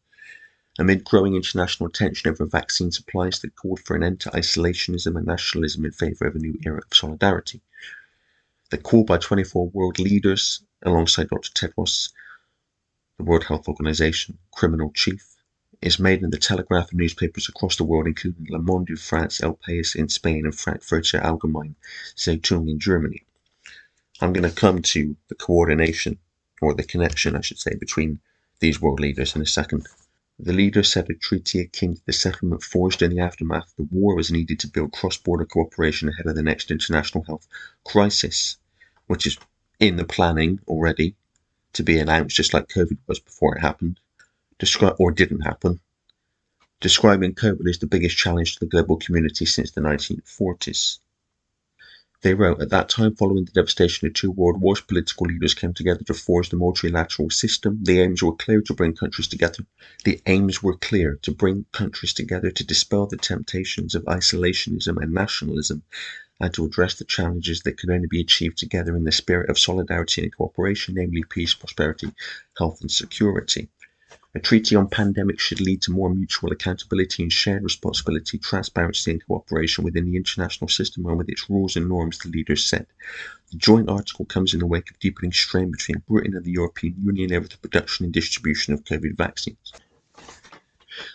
Amid 0.79 1.05
growing 1.05 1.35
international 1.35 1.91
tension 1.91 2.31
over 2.31 2.47
vaccine 2.47 2.93
supplies 2.93 3.41
that 3.41 3.57
called 3.57 3.81
for 3.81 3.97
an 3.97 4.05
end 4.05 4.21
to 4.21 4.31
isolationism 4.31 5.17
and 5.17 5.27
nationalism 5.27 5.85
in 5.85 5.91
favour 5.91 6.27
of 6.27 6.37
a 6.37 6.39
new 6.39 6.59
era 6.65 6.79
of 6.79 6.97
solidarity. 6.97 7.61
The 8.71 8.79
call 8.79 9.05
by 9.05 9.19
24 9.19 9.69
world 9.69 9.99
leaders 9.99 10.62
alongside 10.83 11.29
Dr. 11.29 11.51
Tedros, 11.53 12.11
the 13.19 13.25
World 13.25 13.45
Health 13.45 13.69
Organization 13.69 14.39
criminal 14.53 14.93
chief, 14.93 15.37
is 15.81 15.99
made 15.99 16.23
in 16.23 16.31
the 16.31 16.39
Telegraph 16.39 16.91
and 16.91 17.01
newspapers 17.01 17.49
across 17.49 17.77
the 17.77 17.85
world, 17.85 18.07
including 18.07 18.47
Le 18.49 18.59
Monde 18.59 18.99
France, 18.99 19.43
El 19.43 19.59
País 19.67 19.97
in 19.97 20.09
Spain, 20.09 20.45
and 20.45 20.55
Frankfurter 20.55 21.19
Allgemeine 21.19 21.75
Zeitung 22.17 22.69
in 22.69 22.79
Germany. 22.79 23.25
I'm 24.21 24.33
going 24.33 24.49
to 24.49 24.55
come 24.55 24.83
to 24.83 25.17
the 25.29 25.35
coordination, 25.35 26.19
or 26.61 26.75
the 26.75 26.85
connection, 26.85 27.35
I 27.35 27.41
should 27.41 27.59
say, 27.59 27.75
between 27.75 28.21
these 28.61 28.81
world 28.81 29.01
leaders 29.01 29.35
in 29.35 29.43
a 29.43 29.47
second. 29.47 29.89
The 30.39 30.53
leaders 30.53 30.93
said 30.93 31.11
a 31.11 31.15
treaty 31.15 31.61
akin 31.61 31.97
to 31.97 32.03
the 32.07 32.12
settlement 32.12 32.62
forged 32.62 33.03
in 33.03 33.11
the 33.11 33.21
aftermath 33.21 33.71
of 33.71 33.77
the 33.77 33.97
war 33.97 34.15
was 34.15 34.31
needed 34.31 34.61
to 34.61 34.69
build 34.69 34.93
cross 34.93 35.17
border 35.17 35.45
cooperation 35.45 36.09
ahead 36.09 36.27
of 36.27 36.37
the 36.37 36.43
next 36.43 36.71
international 36.71 37.25
health 37.25 37.47
crisis, 37.85 38.57
which 39.09 39.27
is 39.27 39.37
in 39.83 39.97
the 39.97 40.05
planning 40.05 40.61
already 40.69 41.17
to 41.73 41.83
be 41.83 41.99
announced, 41.99 42.37
just 42.37 42.55
like 42.55 42.69
COVID 42.69 42.99
was 43.09 43.19
before 43.19 43.57
it 43.57 43.61
happened, 43.61 43.99
describe 44.61 44.95
or 45.01 45.11
didn't 45.11 45.41
happen. 45.41 45.81
Describing 46.81 47.35
COVID 47.35 47.69
as 47.69 47.79
the 47.79 47.89
biggest 47.89 48.17
challenge 48.17 48.55
to 48.55 48.61
the 48.61 48.71
global 48.71 48.97
community 48.97 49.45
since 49.45 49.73
the 49.73 49.81
1940s. 49.81 50.99
They 52.21 52.35
wrote, 52.35 52.62
at 52.62 52.71
that 52.71 52.91
time, 52.91 53.17
following 53.17 53.45
the 53.45 53.51
devastation 53.51 54.07
of 54.07 54.15
two 54.15 54.31
world 54.31 54.61
wars, 54.61 54.81
political 54.81 55.27
leaders 55.27 55.55
came 55.55 55.75
together 55.75 56.05
to 56.05 56.15
forge 56.15 56.51
the 56.51 56.57
multilateral 56.57 57.31
system. 57.31 57.81
The 57.83 57.99
aims 57.99 58.23
were 58.23 58.37
clear 58.37 58.61
to 58.61 58.75
bring 58.75 58.95
countries 58.95 59.27
together. 59.27 59.67
The 60.05 60.21
aims 60.27 60.62
were 60.62 60.77
clear 60.77 61.19
to 61.23 61.33
bring 61.33 61.67
countries 61.73 62.12
together 62.12 62.53
to 62.53 62.65
dispel 62.65 63.07
the 63.07 63.17
temptations 63.17 63.97
of 63.97 64.05
isolationism 64.05 65.03
and 65.03 65.12
nationalism 65.12 65.83
and 66.43 66.53
to 66.53 66.65
address 66.65 66.97
the 66.97 67.05
challenges 67.05 67.61
that 67.61 67.79
can 67.79 67.91
only 67.91 68.09
be 68.09 68.21
achieved 68.21 68.59
together 68.59 68.97
in 68.97 69.05
the 69.05 69.13
spirit 69.13 69.49
of 69.49 69.59
solidarity 69.59 70.25
and 70.25 70.37
cooperation, 70.37 70.97
namely 70.97 71.23
peace, 71.31 71.55
prosperity, 71.55 72.13
health, 72.59 72.81
and 72.81 72.91
security. 72.91 73.69
A 74.35 74.41
treaty 74.41 74.75
on 74.75 74.89
pandemics 74.89 75.39
should 75.39 75.61
lead 75.61 75.83
to 75.83 75.93
more 75.93 76.13
mutual 76.13 76.51
accountability 76.51 77.23
and 77.23 77.33
shared 77.33 77.63
responsibility, 77.63 78.39
transparency, 78.39 79.13
and 79.13 79.25
cooperation 79.25 79.85
within 79.85 80.07
the 80.11 80.17
international 80.17 80.69
system 80.69 81.07
and 81.07 81.17
with 81.17 81.29
its 81.29 81.49
rules 81.49 81.77
and 81.77 81.89
norms, 81.89 82.19
the 82.19 82.29
leaders 82.29 82.65
said. 82.65 82.87
The 83.53 83.59
joint 83.59 83.89
article 83.89 84.25
comes 84.25 84.53
in 84.53 84.61
the 84.61 84.67
wake 84.67 84.91
of 84.91 84.99
deepening 84.99 85.33
strain 85.33 85.71
between 85.71 86.03
Britain 86.09 86.35
and 86.35 86.45
the 86.45 86.53
European 86.53 86.97
Union 87.05 87.33
over 87.33 87.47
the 87.47 87.59
production 87.59 88.05
and 88.05 88.13
distribution 88.13 88.75
of 88.75 88.85
COVID 88.85 89.17
vaccines. 89.17 89.73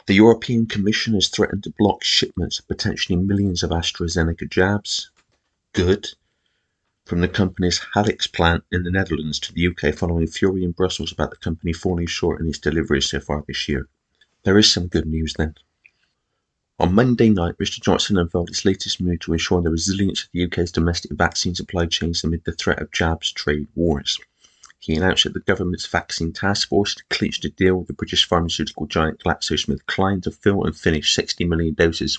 The 0.05 0.15
European 0.15 0.65
Commission 0.65 1.15
has 1.15 1.27
threatened 1.27 1.63
to 1.63 1.73
block 1.77 2.03
shipments 2.03 2.59
of 2.59 2.67
potentially 2.67 3.17
millions 3.17 3.61
of 3.61 3.71
AstraZeneca 3.71 4.49
jabs. 4.49 5.11
Good 5.77 6.15
from 7.05 7.21
the 7.21 7.27
company's 7.27 7.81
Halix 7.93 8.25
plant 8.25 8.63
in 8.71 8.81
the 8.81 8.89
Netherlands 8.89 9.39
to 9.41 9.53
the 9.53 9.67
UK 9.67 9.93
following 9.93 10.25
fury 10.25 10.63
in 10.63 10.71
Brussels 10.71 11.11
about 11.11 11.29
the 11.29 11.37
company 11.37 11.71
falling 11.71 12.07
short 12.07 12.41
in 12.41 12.47
its 12.47 12.57
deliveries 12.57 13.07
so 13.07 13.19
far 13.19 13.43
this 13.47 13.69
year. 13.69 13.87
There 14.41 14.57
is 14.57 14.73
some 14.73 14.87
good 14.87 15.05
news 15.05 15.35
then. 15.35 15.53
On 16.79 16.95
Monday 16.95 17.29
night, 17.29 17.59
Mr. 17.59 17.79
Johnson 17.79 18.17
unveiled 18.17 18.49
its 18.49 18.65
latest 18.65 18.99
move 18.99 19.19
to 19.19 19.33
ensure 19.33 19.61
the 19.61 19.69
resilience 19.69 20.23
of 20.23 20.29
the 20.33 20.45
UK's 20.45 20.71
domestic 20.71 21.11
vaccine 21.11 21.53
supply 21.53 21.85
chains 21.85 22.23
amid 22.23 22.43
the 22.43 22.53
threat 22.53 22.81
of 22.81 22.91
jabs 22.91 23.31
trade 23.31 23.67
wars. 23.75 24.17
He 24.79 24.95
announced 24.95 25.25
that 25.25 25.35
the 25.35 25.41
government's 25.41 25.85
vaccine 25.85 26.33
task 26.33 26.69
force 26.69 26.95
had 26.95 27.07
clinched 27.15 27.45
a 27.45 27.49
deal 27.49 27.75
with 27.75 27.85
the 27.85 27.93
British 27.93 28.25
pharmaceutical 28.25 28.87
giant 28.87 29.19
GlaxoSmithKline 29.19 30.23
to 30.23 30.31
fill 30.31 30.63
and 30.63 30.75
finish 30.75 31.13
60 31.13 31.45
million 31.45 31.75
doses 31.75 32.17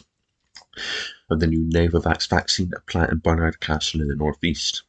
of 1.30 1.40
the 1.40 1.46
new 1.46 1.64
Novavax 1.64 2.28
vaccine 2.28 2.72
at 2.74 2.86
plant 2.86 3.12
in 3.12 3.18
Barnard 3.18 3.60
Castle 3.60 4.00
in 4.00 4.08
the 4.08 4.16
northeast. 4.16 4.82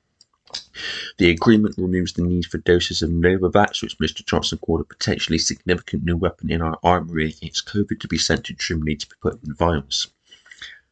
The 1.19 1.29
agreement 1.29 1.75
removes 1.77 2.13
the 2.13 2.24
need 2.24 2.48
for 2.48 2.58
doses 2.58 3.01
of 3.01 3.12
Novavax, 3.12 3.81
which 3.84 4.00
Mr. 4.00 4.25
Johnson 4.25 4.58
called 4.58 4.81
a 4.81 4.84
potentially 4.84 5.38
significant 5.38 6.03
new 6.03 6.17
weapon 6.17 6.50
in 6.50 6.62
our 6.62 6.79
armory 6.81 7.29
against 7.29 7.67
COVID, 7.67 8.00
to 8.00 8.08
be 8.08 8.17
sent 8.17 8.46
to 8.46 8.53
Germany 8.53 8.96
to 8.96 9.08
be 9.08 9.15
put 9.22 9.43
in 9.43 9.53
vials. 9.53 10.08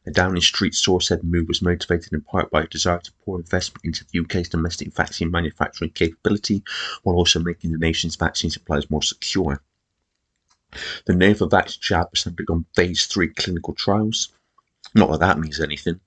A 0.06 0.10
Downing 0.10 0.40
Street 0.42 0.74
source 0.74 1.08
said 1.08 1.20
the 1.20 1.26
move 1.26 1.48
was 1.48 1.60
motivated 1.60 2.12
in 2.12 2.20
part 2.20 2.50
by 2.50 2.62
a 2.62 2.66
desire 2.68 3.00
to 3.00 3.12
pour 3.24 3.36
investment 3.36 3.84
into 3.84 4.06
the 4.06 4.20
UK's 4.20 4.48
domestic 4.48 4.94
vaccine 4.94 5.30
manufacturing 5.30 5.90
capability, 5.90 6.62
while 7.02 7.16
also 7.16 7.40
making 7.40 7.72
the 7.72 7.78
nation's 7.78 8.16
vaccine 8.16 8.50
supplies 8.50 8.88
more 8.90 9.02
secure. 9.02 9.60
The 11.06 11.14
Novavax 11.14 11.80
jab 11.80 12.08
has 12.14 12.26
undergone 12.26 12.64
phase 12.76 13.06
3 13.06 13.28
clinical 13.34 13.74
trials. 13.74 14.28
Not 14.94 15.10
that 15.10 15.20
that 15.20 15.38
means 15.38 15.60
anything. 15.60 16.00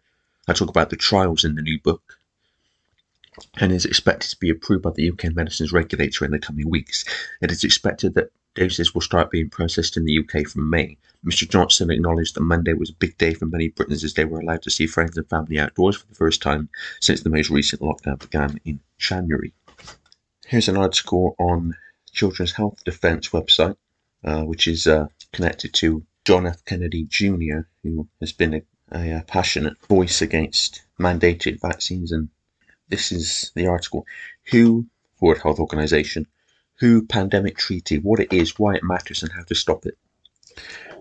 I 0.47 0.53
talk 0.53 0.69
about 0.69 0.89
the 0.89 0.95
trials 0.95 1.43
in 1.43 1.55
the 1.55 1.61
new 1.61 1.79
book 1.79 2.17
and 3.55 3.71
is 3.71 3.85
expected 3.85 4.29
to 4.29 4.39
be 4.39 4.49
approved 4.49 4.83
by 4.83 4.91
the 4.91 5.09
UK 5.09 5.35
medicines 5.35 5.71
regulator 5.71 6.25
in 6.25 6.31
the 6.31 6.39
coming 6.39 6.69
weeks. 6.69 7.05
It 7.41 7.51
is 7.51 7.63
expected 7.63 8.15
that 8.15 8.31
doses 8.55 8.93
will 8.93 9.01
start 9.01 9.31
being 9.31 9.49
processed 9.49 9.97
in 9.97 10.05
the 10.05 10.19
UK 10.19 10.47
from 10.47 10.69
May. 10.69 10.97
Mr. 11.25 11.47
Johnson 11.47 11.91
acknowledged 11.91 12.35
that 12.35 12.41
Monday 12.41 12.73
was 12.73 12.89
a 12.89 12.95
big 12.95 13.17
day 13.17 13.33
for 13.33 13.45
many 13.45 13.69
Britons 13.69 14.03
as 14.03 14.13
they 14.13 14.25
were 14.25 14.39
allowed 14.39 14.63
to 14.63 14.71
see 14.71 14.87
friends 14.87 15.15
and 15.17 15.29
family 15.29 15.59
outdoors 15.59 15.97
for 15.97 16.07
the 16.07 16.15
first 16.15 16.41
time 16.41 16.69
since 16.99 17.21
the 17.21 17.29
most 17.29 17.49
recent 17.49 17.81
lockdown 17.81 18.19
began 18.19 18.59
in 18.65 18.79
January. 18.97 19.53
Here's 20.45 20.67
an 20.67 20.77
article 20.77 21.35
on 21.39 21.77
Children's 22.11 22.53
Health 22.53 22.83
Defence 22.83 23.29
website, 23.29 23.77
uh, 24.25 24.43
which 24.43 24.67
is 24.67 24.87
uh, 24.87 25.07
connected 25.31 25.73
to 25.75 26.03
John 26.25 26.45
F. 26.45 26.65
Kennedy 26.65 27.05
Jr., 27.05 27.61
who 27.83 28.07
has 28.19 28.33
been 28.33 28.53
a, 28.55 28.61
a, 28.91 29.11
a 29.11 29.23
passionate 29.27 29.77
voice 29.87 30.21
against 30.21 30.83
mandated 30.99 31.61
vaccines. 31.61 32.11
And 32.11 32.29
this 32.89 33.11
is 33.11 33.51
the 33.55 33.67
article 33.67 34.05
WHO, 34.51 34.85
World 35.19 35.41
Health 35.41 35.59
Organization, 35.59 36.27
WHO 36.79 37.05
Pandemic 37.07 37.57
Treaty, 37.57 37.99
what 37.99 38.19
it 38.19 38.33
is, 38.33 38.59
why 38.59 38.75
it 38.75 38.83
matters, 38.83 39.23
and 39.23 39.31
how 39.31 39.43
to 39.43 39.55
stop 39.55 39.85
it. 39.85 39.97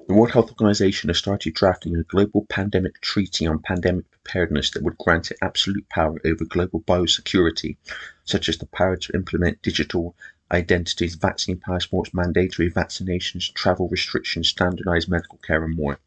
The 0.06 0.14
World 0.14 0.32
Health 0.32 0.50
Organization 0.50 1.08
has 1.08 1.18
started 1.18 1.54
drafting 1.54 1.96
a 1.96 2.02
global 2.02 2.44
pandemic 2.48 3.00
treaty 3.00 3.46
on 3.46 3.60
pandemic 3.60 4.10
preparedness 4.10 4.70
that 4.70 4.82
would 4.82 4.98
grant 4.98 5.30
it 5.30 5.38
absolute 5.40 5.88
power 5.88 6.18
over 6.24 6.44
global 6.44 6.80
biosecurity, 6.80 7.76
such 8.24 8.48
as 8.48 8.58
the 8.58 8.66
power 8.66 8.96
to 8.96 9.14
implement 9.14 9.62
digital 9.62 10.16
identities, 10.50 11.14
vaccine 11.14 11.58
passports, 11.58 12.12
mandatory 12.12 12.70
vaccinations, 12.70 13.52
travel 13.54 13.88
restrictions, 13.88 14.48
standardized 14.48 15.08
medical 15.08 15.38
care, 15.38 15.64
and 15.64 15.76
more. 15.76 15.98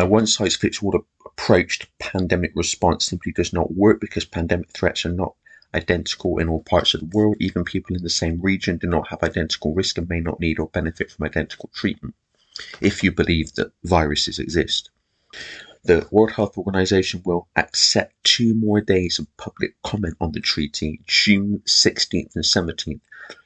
A 0.00 0.06
one 0.06 0.26
size 0.26 0.56
fits 0.56 0.82
all 0.82 1.04
approach 1.26 1.80
to 1.80 1.88
pandemic 1.98 2.52
response 2.54 3.04
simply 3.04 3.32
does 3.32 3.52
not 3.52 3.74
work 3.74 4.00
because 4.00 4.24
pandemic 4.24 4.70
threats 4.70 5.04
are 5.04 5.12
not 5.12 5.34
identical 5.74 6.38
in 6.38 6.48
all 6.48 6.62
parts 6.62 6.94
of 6.94 7.00
the 7.00 7.10
world. 7.14 7.36
Even 7.38 7.64
people 7.64 7.94
in 7.94 8.02
the 8.02 8.08
same 8.08 8.40
region 8.40 8.78
do 8.78 8.86
not 8.86 9.08
have 9.08 9.22
identical 9.22 9.74
risk 9.74 9.98
and 9.98 10.08
may 10.08 10.20
not 10.20 10.40
need 10.40 10.58
or 10.58 10.68
benefit 10.68 11.10
from 11.12 11.26
identical 11.26 11.68
treatment, 11.74 12.14
if 12.80 13.04
you 13.04 13.12
believe 13.12 13.52
that 13.56 13.72
viruses 13.84 14.38
exist. 14.38 14.88
The 15.84 16.08
World 16.10 16.32
Health 16.32 16.56
Organization 16.56 17.20
will 17.26 17.48
accept 17.56 18.24
two 18.24 18.54
more 18.54 18.80
days 18.80 19.18
of 19.18 19.36
public 19.36 19.74
comment 19.82 20.16
on 20.18 20.32
the 20.32 20.40
treaty, 20.40 21.02
June 21.06 21.60
16th 21.66 22.34
and 22.34 22.44
17th, 22.44 23.02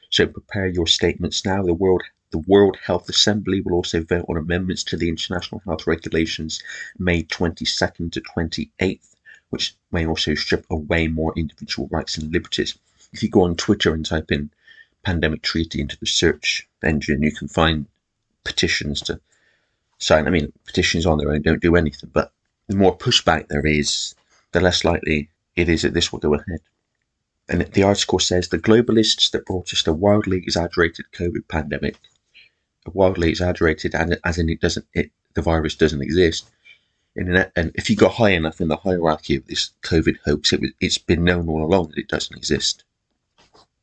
so 0.09 0.29
prepare 0.29 0.69
your 0.69 0.87
statements 0.87 1.45
now. 1.45 1.65
The 1.65 1.75
World 1.75 2.05
the 2.35 2.39
World 2.49 2.77
Health 2.85 3.09
Assembly 3.09 3.61
will 3.61 3.75
also 3.75 4.03
vote 4.03 4.25
on 4.29 4.37
amendments 4.37 4.83
to 4.83 4.97
the 4.97 5.09
international 5.09 5.63
health 5.65 5.87
regulations 5.87 6.61
May 6.99 7.23
22nd 7.23 8.11
to 8.11 8.21
28th, 8.21 9.15
which 9.51 9.77
may 9.93 10.05
also 10.05 10.35
strip 10.35 10.67
away 10.69 11.07
more 11.07 11.33
individual 11.37 11.87
rights 11.93 12.19
and 12.19 12.33
liberties. 12.33 12.77
If 13.13 13.23
you 13.23 13.29
go 13.29 13.43
on 13.43 13.55
Twitter 13.55 13.95
and 13.95 14.05
type 14.05 14.33
in 14.33 14.51
pandemic 15.05 15.43
treaty 15.43 15.81
into 15.81 15.97
the 15.97 16.07
search 16.07 16.67
engine, 16.83 17.23
you 17.23 17.31
can 17.31 17.47
find 17.47 17.87
petitions 18.43 19.01
to 19.03 19.21
sign. 19.99 20.27
I 20.27 20.31
mean, 20.31 20.53
petitions 20.67 21.07
on 21.07 21.19
their 21.19 21.31
own 21.31 21.43
don't 21.43 21.63
do 21.63 21.77
anything, 21.77 22.11
but 22.13 22.33
the 22.67 22.75
more 22.75 22.99
pushback 22.99 23.47
there 23.47 23.65
is, 23.65 24.17
the 24.51 24.61
less 24.61 24.85
likely 24.85 25.29
it 25.55 25.69
is 25.69 25.83
that 25.83 25.95
this 25.95 26.11
will 26.11 26.19
go 26.19 26.35
ahead. 26.35 26.59
And 27.49 27.61
the 27.61 27.85
article 27.85 28.19
says 28.19 28.49
the 28.49 28.59
globalists 28.59 29.31
that 29.31 29.47
brought 29.47 29.73
us 29.73 29.85
the 29.85 29.93
wildly 29.93 30.39
exaggerated 30.39 31.05
COVID 31.13 31.47
pandemic, 31.47 31.97
wildly 32.93 33.31
exaggerated, 33.31 33.95
and 33.95 34.19
as 34.25 34.39
in 34.39 34.49
it 34.49 34.61
doesn't, 34.61 34.87
it 34.93 35.11
the 35.35 35.43
virus 35.43 35.75
doesn't 35.75 36.03
exist. 36.03 36.51
An, 37.17 37.51
and 37.57 37.73
if 37.75 37.89
you 37.89 37.97
go 37.97 38.09
high 38.09 38.31
enough 38.31 38.61
in 38.61 38.69
the 38.69 38.77
hierarchy 38.77 39.37
of 39.37 39.47
this 39.47 39.71
COVID 39.83 40.19
hoax, 40.25 40.53
it 40.53 40.61
was, 40.61 40.71
it's 40.81 40.99
been 40.99 41.25
known 41.25 41.49
all 41.49 41.65
along 41.65 41.89
that 41.89 41.99
it 41.99 42.09
doesn't 42.09 42.37
exist. 42.37 42.85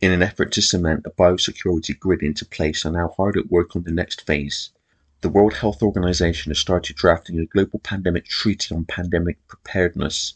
In 0.01 0.11
an 0.11 0.21
effort 0.21 0.51
to 0.53 0.61
cement 0.61 1.05
a 1.05 1.11
biosecurity 1.11 1.97
grid 1.97 2.23
into 2.23 2.45
place, 2.45 2.85
are 2.85 2.91
now 2.91 3.13
hard 3.15 3.37
at 3.37 3.51
work 3.51 3.75
on 3.75 3.83
the 3.83 3.91
next 3.91 4.25
phase. 4.25 4.71
The 5.21 5.29
World 5.29 5.53
Health 5.53 5.83
Organization 5.83 6.49
has 6.49 6.57
started 6.57 6.95
drafting 6.95 7.39
a 7.39 7.45
global 7.45 7.79
pandemic 7.79 8.25
treaty 8.25 8.73
on 8.73 8.85
pandemic 8.85 9.37
preparedness 9.47 10.33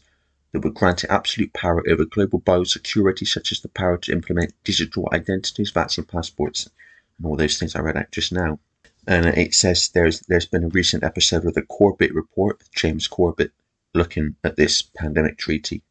that 0.52 0.60
would 0.60 0.74
grant 0.74 1.02
it 1.02 1.10
absolute 1.10 1.52
power 1.52 1.82
over 1.88 2.04
global 2.04 2.40
biosecurity, 2.40 3.26
such 3.26 3.50
as 3.50 3.60
the 3.60 3.68
power 3.68 3.98
to 3.98 4.12
implement 4.12 4.54
digital 4.62 5.08
identities, 5.12 5.70
vaccine 5.70 6.04
passports, 6.04 6.70
and 7.18 7.26
all 7.26 7.36
those 7.36 7.58
things 7.58 7.74
I 7.74 7.80
read 7.80 7.96
out 7.96 8.10
just 8.10 8.32
now. 8.32 8.58
And 9.06 9.26
it 9.26 9.54
says 9.54 9.88
there's 9.90 10.20
there's 10.20 10.46
been 10.46 10.64
a 10.64 10.68
recent 10.68 11.04
episode 11.04 11.44
of 11.44 11.54
the 11.54 11.62
Corbett 11.62 12.14
Report, 12.14 12.62
James 12.74 13.06
Corbett, 13.06 13.52
looking 13.94 14.36
at 14.42 14.56
this 14.56 14.82
pandemic 14.82 15.38
treaty. 15.38 15.82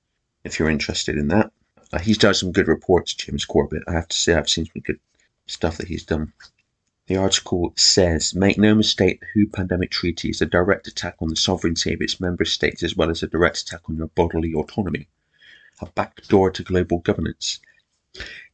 If 0.43 0.59
you're 0.59 0.69
interested 0.69 1.17
in 1.17 1.29
that, 1.29 1.51
uh, 1.93 1.99
he's 1.99 2.17
done 2.17 2.33
some 2.33 2.51
good 2.51 2.67
reports, 2.67 3.13
James 3.13 3.45
Corbett. 3.45 3.83
I 3.87 3.93
have 3.93 4.07
to 4.09 4.17
say, 4.17 4.33
I've 4.33 4.49
seen 4.49 4.65
some 4.65 4.81
good 4.81 4.99
stuff 5.47 5.77
that 5.77 5.87
he's 5.87 6.03
done. 6.03 6.33
The 7.07 7.17
article 7.17 7.71
says, 7.75 8.33
make 8.33 8.57
no 8.57 8.73
mistake, 8.73 9.21
the 9.21 9.41
WHO 9.41 9.47
pandemic 9.47 9.91
treaty 9.91 10.29
is 10.29 10.41
a 10.41 10.45
direct 10.47 10.87
attack 10.87 11.15
on 11.19 11.29
the 11.29 11.35
sovereignty 11.35 11.93
of 11.93 12.01
its 12.01 12.19
member 12.19 12.45
states 12.45 12.81
as 12.81 12.95
well 12.95 13.11
as 13.11 13.21
a 13.21 13.27
direct 13.27 13.61
attack 13.61 13.81
on 13.87 13.97
your 13.97 14.07
bodily 14.07 14.53
autonomy, 14.53 15.07
a 15.81 15.85
backdoor 15.85 16.49
to 16.51 16.63
global 16.63 16.97
governance. 16.99 17.59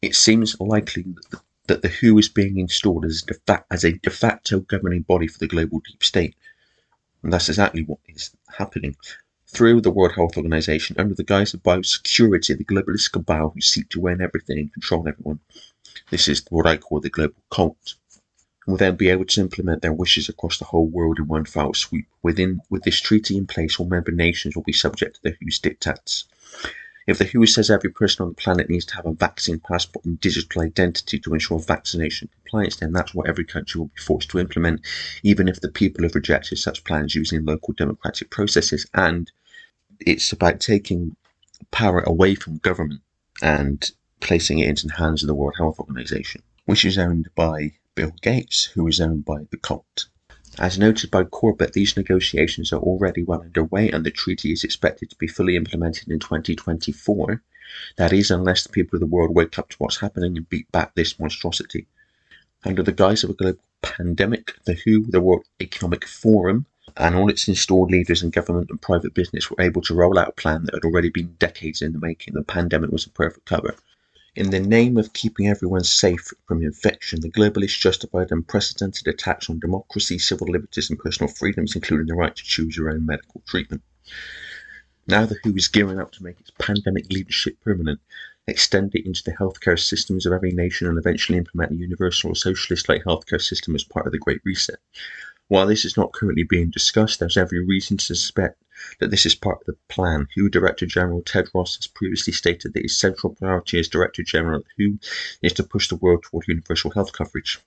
It 0.02 0.16
seems 0.16 0.60
likely 0.60 1.04
that 1.04 1.42
WHO 1.68 2.18
is 2.18 2.30
being 2.30 2.58
installed 2.58 3.06
as, 3.06 3.22
de 3.22 3.64
as 3.70 3.84
a 3.84 3.94
de 3.94 4.10
facto 4.10 4.60
governing 4.62 5.04
body 5.04 5.28
for 5.28 5.40
the 5.40 5.48
global 5.48 5.80
deep 5.80 6.04
state. 6.04 6.36
And 7.24 7.32
that's 7.32 7.50
exactly 7.50 7.84
what 7.84 8.00
is 8.08 8.32
happening. 8.58 8.96
Through 9.48 9.82
the 9.82 9.92
World 9.92 10.14
Health 10.14 10.38
Organization, 10.38 10.96
under 10.98 11.14
the 11.14 11.24
guise 11.24 11.54
of 11.54 11.62
biosecurity, 11.62 12.58
the 12.58 12.66
globalist 12.66 13.12
cabal 13.12 13.50
who 13.50 13.62
seek 13.62 13.90
to 13.90 14.00
win 14.00 14.22
everything 14.22 14.58
and 14.58 14.74
control 14.74 15.08
everyone. 15.08 15.40
This 16.10 16.28
is 16.28 16.44
what 16.50 16.66
I 16.66 16.78
call 16.78 17.00
the 17.00 17.10
global 17.10 17.44
cult 17.50 17.96
will 18.68 18.78
then 18.78 18.96
be 18.96 19.10
able 19.10 19.26
to 19.26 19.42
implement 19.42 19.82
their 19.82 19.94
wishes 19.94 20.30
across 20.30 20.58
the 20.58 20.66
whole 20.66 20.88
world 20.88 21.20
in 21.20 21.28
one 21.28 21.46
foul 21.46 21.74
swoop. 21.74 22.06
Within 22.22 22.62
with 22.70 22.84
this 22.84 23.02
treaty 23.02 23.36
in 23.38 23.48
place, 23.48 23.80
all 23.80 23.88
member 23.88 24.12
nations 24.12 24.56
will 24.56 24.64
be 24.64 24.74
subject 24.74 25.16
to 25.16 25.22
the 25.24 25.38
WHO's 25.42 25.60
diktats. 25.60 26.26
If 27.12 27.18
the 27.18 27.26
WHO 27.26 27.46
says 27.46 27.70
every 27.70 27.90
person 27.90 28.24
on 28.24 28.30
the 28.30 28.36
planet 28.36 28.70
needs 28.70 28.86
to 28.86 28.96
have 28.96 29.06
a 29.06 29.12
vaccine 29.12 29.60
passport 29.60 30.06
and 30.06 30.18
digital 30.22 30.62
identity 30.62 31.20
to 31.20 31.34
ensure 31.34 31.60
vaccination 31.60 32.30
compliance, 32.42 32.78
then 32.78 32.94
that's 32.94 33.14
what 33.14 33.28
every 33.28 33.44
country 33.44 33.80
will 33.80 33.88
be 33.88 34.02
forced 34.02 34.30
to 34.30 34.40
implement, 34.40 34.80
even 35.22 35.50
if 35.50 35.60
the 35.60 35.68
people 35.68 36.04
have 36.04 36.16
rejected 36.16 36.58
such 36.58 36.86
plans 36.86 37.14
using 37.14 37.44
local 37.44 37.74
democratic 37.74 38.30
processes. 38.30 38.86
And 38.94 39.30
it's 40.00 40.32
about 40.32 40.62
taking 40.62 41.18
power 41.70 42.00
away 42.00 42.34
from 42.36 42.60
government 42.60 43.02
and 43.42 43.92
placing 44.22 44.60
it 44.60 44.70
into 44.70 44.88
the 44.88 44.94
hands 44.94 45.22
of 45.22 45.28
the 45.28 45.36
World 45.36 45.56
Health 45.58 45.82
Organization, 45.82 46.42
which 46.64 46.86
is 46.86 46.98
owned 46.98 47.28
by 47.36 47.74
Bill 47.94 48.14
Gates, 48.22 48.64
who 48.64 48.88
is 48.88 49.02
owned 49.02 49.26
by 49.26 49.48
the 49.52 49.58
cult. 49.58 50.08
As 50.60 50.78
noted 50.78 51.10
by 51.10 51.24
Corbett, 51.24 51.74
these 51.74 51.96
negotiations 51.96 52.74
are 52.74 52.80
already 52.80 53.24
well 53.24 53.42
underway 53.42 53.90
and 53.90 54.06
the 54.06 54.12
treaty 54.12 54.52
is 54.52 54.66
expected 54.66 55.10
to 55.10 55.16
be 55.16 55.28
fully 55.28 55.56
implemented 55.56 56.10
in 56.10 56.20
2024. 56.20 57.42
That 57.96 58.12
is, 58.12 58.30
unless 58.30 58.64
the 58.64 58.70
people 58.70 58.98
of 58.98 59.00
the 59.00 59.06
world 59.06 59.34
wake 59.34 59.58
up 59.58 59.70
to 59.70 59.78
what's 59.78 60.02
happening 60.02 60.36
and 60.36 60.50
beat 60.50 60.70
back 60.74 60.94
this 60.94 61.18
monstrosity. 61.18 61.88
Under 62.66 62.84
the 62.84 62.92
guise 62.92 63.24
of 63.24 63.30
a 63.30 63.34
global 63.34 63.62
pandemic, 63.82 64.54
the 64.66 64.74
WHO, 64.74 65.06
the 65.10 65.22
World 65.22 65.46
Economic 65.62 66.06
Forum, 66.06 66.66
and 66.98 67.16
all 67.16 67.30
its 67.30 67.48
installed 67.48 67.90
leaders 67.90 68.22
in 68.22 68.30
government 68.30 68.70
and 68.70 68.82
private 68.82 69.14
business 69.14 69.50
were 69.50 69.62
able 69.62 69.82
to 69.84 69.96
roll 69.96 70.20
out 70.20 70.28
a 70.28 70.34
plan 70.34 70.66
that 70.66 70.74
had 70.74 70.84
already 70.84 71.10
been 71.10 71.36
decades 71.40 71.82
in 71.82 71.94
the 71.94 72.00
making. 72.00 72.34
The 72.34 72.44
pandemic 72.44 72.92
was 72.92 73.06
a 73.06 73.12
perfect 73.12 73.46
cover. 73.46 73.76
In 74.34 74.50
the 74.50 74.62
name 74.62 74.96
of 74.96 75.12
keeping 75.12 75.50
everyone 75.50 75.84
safe 75.84 76.32
from 76.48 76.64
infection, 76.64 77.20
the 77.20 77.30
globalists 77.30 77.78
justified 77.78 78.32
unprecedented 78.32 79.06
attacks 79.06 79.50
on 79.50 79.60
democracy, 79.60 80.18
civil 80.18 80.48
liberties, 80.48 80.90
and 80.90 80.98
personal 80.98 81.34
freedoms, 81.34 81.76
including 81.76 82.08
the 82.08 82.16
right 82.16 82.34
to 82.34 82.44
choose 82.44 82.78
your 82.78 82.90
own 82.90 83.06
medical 83.06 83.42
treatment. 83.46 83.82
Now 85.06 85.26
the 85.26 85.38
WHO 85.44 85.58
is 85.58 85.68
gearing 85.68 86.00
up 86.00 86.14
to 86.14 86.24
make 86.24 86.40
its 86.40 86.52
pandemic 86.58 87.12
leadership 87.12 87.60
permanent, 87.60 88.00
extend 88.48 88.96
it 88.96 89.06
into 89.06 89.22
the 89.22 89.34
healthcare 89.34 89.78
systems 89.78 90.26
of 90.26 90.32
every 90.32 90.52
nation, 90.52 90.88
and 90.88 90.98
eventually 90.98 91.38
implement 91.38 91.74
a 91.74 91.76
universal 91.76 92.34
socialist 92.34 92.88
like 92.88 93.04
healthcare 93.04 93.42
system 93.42 93.76
as 93.76 93.84
part 93.84 94.06
of 94.06 94.14
the 94.14 94.18
Great 94.18 94.40
Reset. 94.46 94.80
While 95.50 95.68
this 95.68 95.84
is 95.84 95.98
not 95.98 96.14
currently 96.14 96.44
being 96.44 96.70
discussed, 96.70 97.20
there's 97.20 97.36
every 97.36 97.60
reason 97.66 97.98
to 97.98 98.06
suspect 98.06 98.61
that 99.00 99.12
this 99.12 99.26
is 99.26 99.36
part 99.36 99.60
of 99.62 99.66
the 99.68 99.78
plan. 99.90 100.28
WHO 100.36 100.50
Director 100.50 100.86
General 100.86 101.22
Tedros 101.22 101.78
has 101.78 101.88
previously 101.88 102.34
stated 102.34 102.74
that 102.74 102.84
his 102.84 102.98
central 102.98 103.36
priority 103.36 103.80
as 103.80 103.88
Director 103.88 104.24
General 104.24 104.62
of 104.62 104.66
WHO 104.78 105.00
is 105.42 105.54
to 105.54 105.64
push 105.64 105.88
the 105.88 105.96
world 105.96 106.24
toward 106.24 106.48
universal 106.48 106.92
health 106.92 107.14
coverage. 107.14 107.60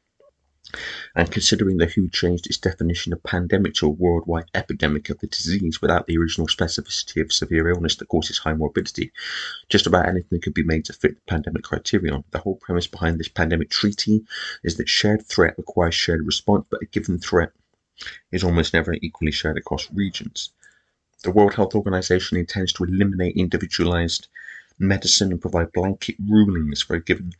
And 1.14 1.30
considering 1.30 1.76
the 1.76 1.86
WHO 1.86 2.08
changed 2.08 2.46
its 2.46 2.58
definition 2.58 3.12
of 3.12 3.22
pandemic 3.22 3.74
to 3.74 3.86
a 3.86 3.90
worldwide 3.90 4.50
epidemic 4.54 5.10
of 5.10 5.18
the 5.20 5.26
disease 5.26 5.80
without 5.80 6.06
the 6.06 6.16
original 6.16 6.48
specificity 6.48 7.20
of 7.20 7.32
severe 7.32 7.68
illness 7.68 7.96
that 7.96 8.08
causes 8.08 8.38
high 8.38 8.54
morbidity, 8.54 9.12
just 9.68 9.86
about 9.86 10.08
anything 10.08 10.40
could 10.40 10.54
be 10.54 10.64
made 10.64 10.86
to 10.86 10.92
fit 10.92 11.14
the 11.14 11.20
pandemic 11.28 11.62
criterion. 11.62 12.24
The 12.30 12.40
whole 12.40 12.56
premise 12.56 12.86
behind 12.86 13.20
this 13.20 13.28
pandemic 13.28 13.70
treaty 13.70 14.24
is 14.64 14.76
that 14.78 14.88
shared 14.88 15.24
threat 15.26 15.58
requires 15.58 15.94
shared 15.94 16.26
response, 16.26 16.66
but 16.70 16.82
a 16.82 16.86
given 16.86 17.18
threat 17.18 17.52
is 18.32 18.42
almost 18.42 18.74
never 18.74 18.94
equally 18.94 19.32
shared 19.32 19.58
across 19.58 19.92
regions. 19.92 20.50
The 21.24 21.30
World 21.30 21.54
Health 21.54 21.74
Organization 21.74 22.36
intends 22.36 22.70
to 22.74 22.84
eliminate 22.84 23.34
individualized 23.34 24.28
medicine 24.78 25.32
and 25.32 25.40
provide 25.40 25.72
blanket 25.72 26.16
rulings 26.28 26.82
for 26.82 26.96
a 26.96 27.00
given 27.00 27.32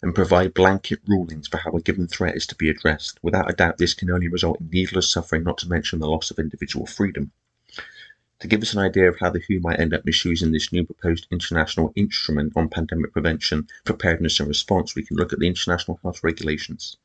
and 0.00 0.14
provide 0.14 0.54
blanket 0.54 1.00
rulings 1.08 1.48
for 1.48 1.56
how 1.56 1.72
a 1.72 1.80
given 1.80 2.06
threat 2.06 2.36
is 2.36 2.46
to 2.46 2.54
be 2.54 2.70
addressed. 2.70 3.18
Without 3.20 3.50
a 3.50 3.52
doubt, 3.52 3.78
this 3.78 3.94
can 3.94 4.10
only 4.10 4.28
result 4.28 4.60
in 4.60 4.70
needless 4.70 5.10
suffering, 5.10 5.42
not 5.42 5.58
to 5.58 5.68
mention 5.68 5.98
the 5.98 6.08
loss 6.08 6.30
of 6.30 6.38
individual 6.38 6.86
freedom. 6.86 7.32
To 8.38 8.46
give 8.46 8.62
us 8.62 8.74
an 8.74 8.78
idea 8.78 9.08
of 9.08 9.18
how 9.18 9.30
the 9.30 9.40
WHO 9.40 9.58
might 9.58 9.80
end 9.80 9.92
up 9.92 10.04
misusing 10.04 10.52
this 10.52 10.70
new 10.70 10.84
proposed 10.84 11.26
international 11.32 11.92
instrument 11.96 12.52
on 12.54 12.68
pandemic 12.68 13.12
prevention, 13.12 13.66
preparedness, 13.84 14.38
and 14.38 14.48
response, 14.48 14.94
we 14.94 15.02
can 15.02 15.16
look 15.16 15.32
at 15.32 15.40
the 15.40 15.48
international 15.48 15.98
health 16.04 16.22
regulations, 16.22 16.96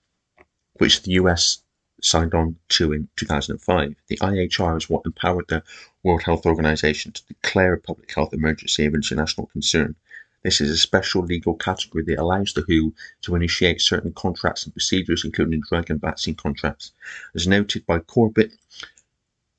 which 0.73 1.01
the 1.01 1.13
US 1.13 1.63
signed 2.03 2.33
on 2.33 2.55
to 2.69 2.93
in 2.93 3.07
2005. 3.15 3.95
The 4.07 4.17
IHR 4.17 4.77
is 4.77 4.89
what 4.89 5.05
empowered 5.05 5.47
the 5.47 5.63
World 6.03 6.23
Health 6.23 6.45
Organization 6.45 7.11
to 7.11 7.25
declare 7.27 7.73
a 7.73 7.79
public 7.79 8.13
health 8.13 8.33
emergency 8.33 8.85
of 8.85 8.93
international 8.93 9.47
concern. 9.47 9.95
This 10.43 10.61
is 10.61 10.69
a 10.69 10.77
special 10.77 11.21
legal 11.23 11.55
category 11.55 12.03
that 12.05 12.19
allows 12.19 12.53
the 12.53 12.61
WHO 12.61 12.93
to 13.23 13.35
initiate 13.35 13.81
certain 13.81 14.13
contracts 14.13 14.63
and 14.63 14.73
procedures, 14.73 15.25
including 15.25 15.61
drug 15.61 15.89
and 15.89 15.99
vaccine 15.99 16.35
contracts. 16.35 16.93
As 17.35 17.45
noted 17.45 17.85
by 17.85 17.99
Corbett, 17.99 18.53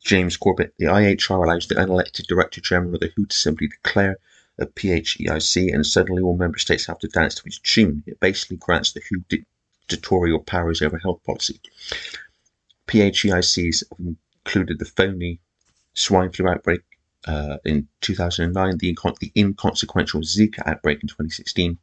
James 0.03 0.38
Corbett, 0.38 0.72
the 0.79 0.87
IHR 0.87 1.44
allows 1.44 1.66
the 1.66 1.74
unelected 1.74 2.26
Director 2.26 2.62
General 2.62 2.94
of 2.94 3.00
the 3.00 3.12
WHO 3.14 3.26
to 3.26 3.37
simply 3.37 3.68
declare 3.68 4.16
a 4.59 4.64
PHEIC, 4.64 5.74
and 5.74 5.87
suddenly 5.87 6.22
all 6.22 6.37
member 6.37 6.59
states 6.59 6.87
have 6.87 6.98
to 7.00 7.09
dance 7.09 7.35
to 7.35 7.42
its 7.44 7.59
tune. 7.59 8.03
It 8.07 8.18
basically 8.20 8.57
grants 8.57 8.92
the 8.92 9.03
WHO 9.11 9.24
dictatorial 9.29 10.38
powers 10.38 10.81
over 10.81 10.96
health 10.98 11.22
policy. 11.24 11.61
PHEICs 12.90 13.85
included 14.44 14.81
the 14.81 14.85
phony 14.85 15.40
swine 15.94 16.33
flu 16.33 16.48
outbreak 16.48 16.83
uh, 17.26 17.59
in 17.64 17.87
2009, 18.00 18.79
the, 18.79 18.94
incon- 18.94 19.18
the, 19.18 19.31
inconsequential 19.37 20.22
Zika 20.22 20.66
outbreak 20.66 21.03
in 21.03 21.09
2016, 21.09 21.79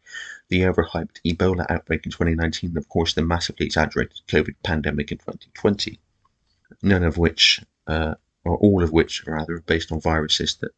the 0.50 0.62
overhyped 0.62 1.22
Ebola 1.26 1.66
outbreak 1.70 2.06
in 2.06 2.12
2019, 2.12 2.72
and 2.72 2.78
of 2.78 2.90
course 2.90 3.14
the 3.14 3.22
massively 3.22 3.66
exaggerated 3.66 4.20
COVID 4.28 4.56
pandemic 4.64 5.12
in 5.12 5.20
2020. 5.20 6.00
None 6.82 7.04
of 7.04 7.18
which, 7.18 7.62
uh, 7.86 8.16
or 8.44 8.58
all 8.58 8.84
of 8.84 8.92
which, 8.92 9.26
rather, 9.26 9.56
are 9.56 9.62
based 9.62 9.92
on 9.92 10.02
viruses 10.02 10.56
that 10.56 10.72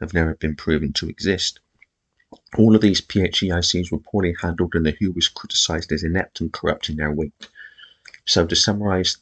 have 0.00 0.14
never 0.14 0.34
been 0.34 0.56
proven 0.56 0.92
to 0.94 1.08
exist. 1.08 1.60
All 2.58 2.74
of 2.74 2.80
these 2.80 3.00
PHEICs 3.00 3.92
were 3.92 3.98
poorly 3.98 4.34
handled, 4.40 4.74
and 4.74 4.86
the 4.86 4.96
WHO 4.98 5.12
was 5.12 5.28
criticised 5.28 5.92
as 5.92 6.02
inept 6.02 6.40
and 6.40 6.52
corrupt 6.52 6.88
in 6.88 6.96
their 6.96 7.12
wake. 7.12 7.32
So, 8.24 8.46
to 8.46 8.56
summarise 8.56 9.18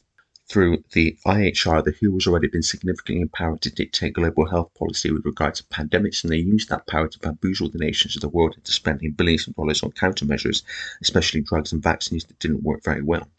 through 0.51 0.83
the 0.91 1.17
IHR, 1.25 1.81
the 1.81 1.95
WHO 2.01 2.13
has 2.15 2.27
already 2.27 2.49
been 2.49 2.61
significantly 2.61 3.21
empowered 3.21 3.61
to 3.61 3.71
dictate 3.71 4.15
global 4.15 4.45
health 4.45 4.69
policy 4.77 5.09
with 5.09 5.23
regard 5.23 5.55
to 5.55 5.63
pandemics, 5.63 6.23
and 6.23 6.33
they 6.33 6.39
use 6.39 6.65
that 6.65 6.87
power 6.87 7.07
to 7.07 7.19
bamboozle 7.19 7.69
the 7.69 7.77
nations 7.77 8.17
of 8.17 8.21
the 8.21 8.27
world 8.27 8.55
into 8.57 8.73
spending 8.73 9.11
billions 9.11 9.47
of 9.47 9.55
dollars 9.55 9.81
on 9.81 9.91
countermeasures, 9.91 10.63
especially 11.01 11.39
drugs 11.39 11.71
and 11.71 11.81
vaccines 11.81 12.25
that 12.25 12.37
didn't 12.39 12.63
work 12.63 12.83
very 12.83 13.01
well. 13.01 13.29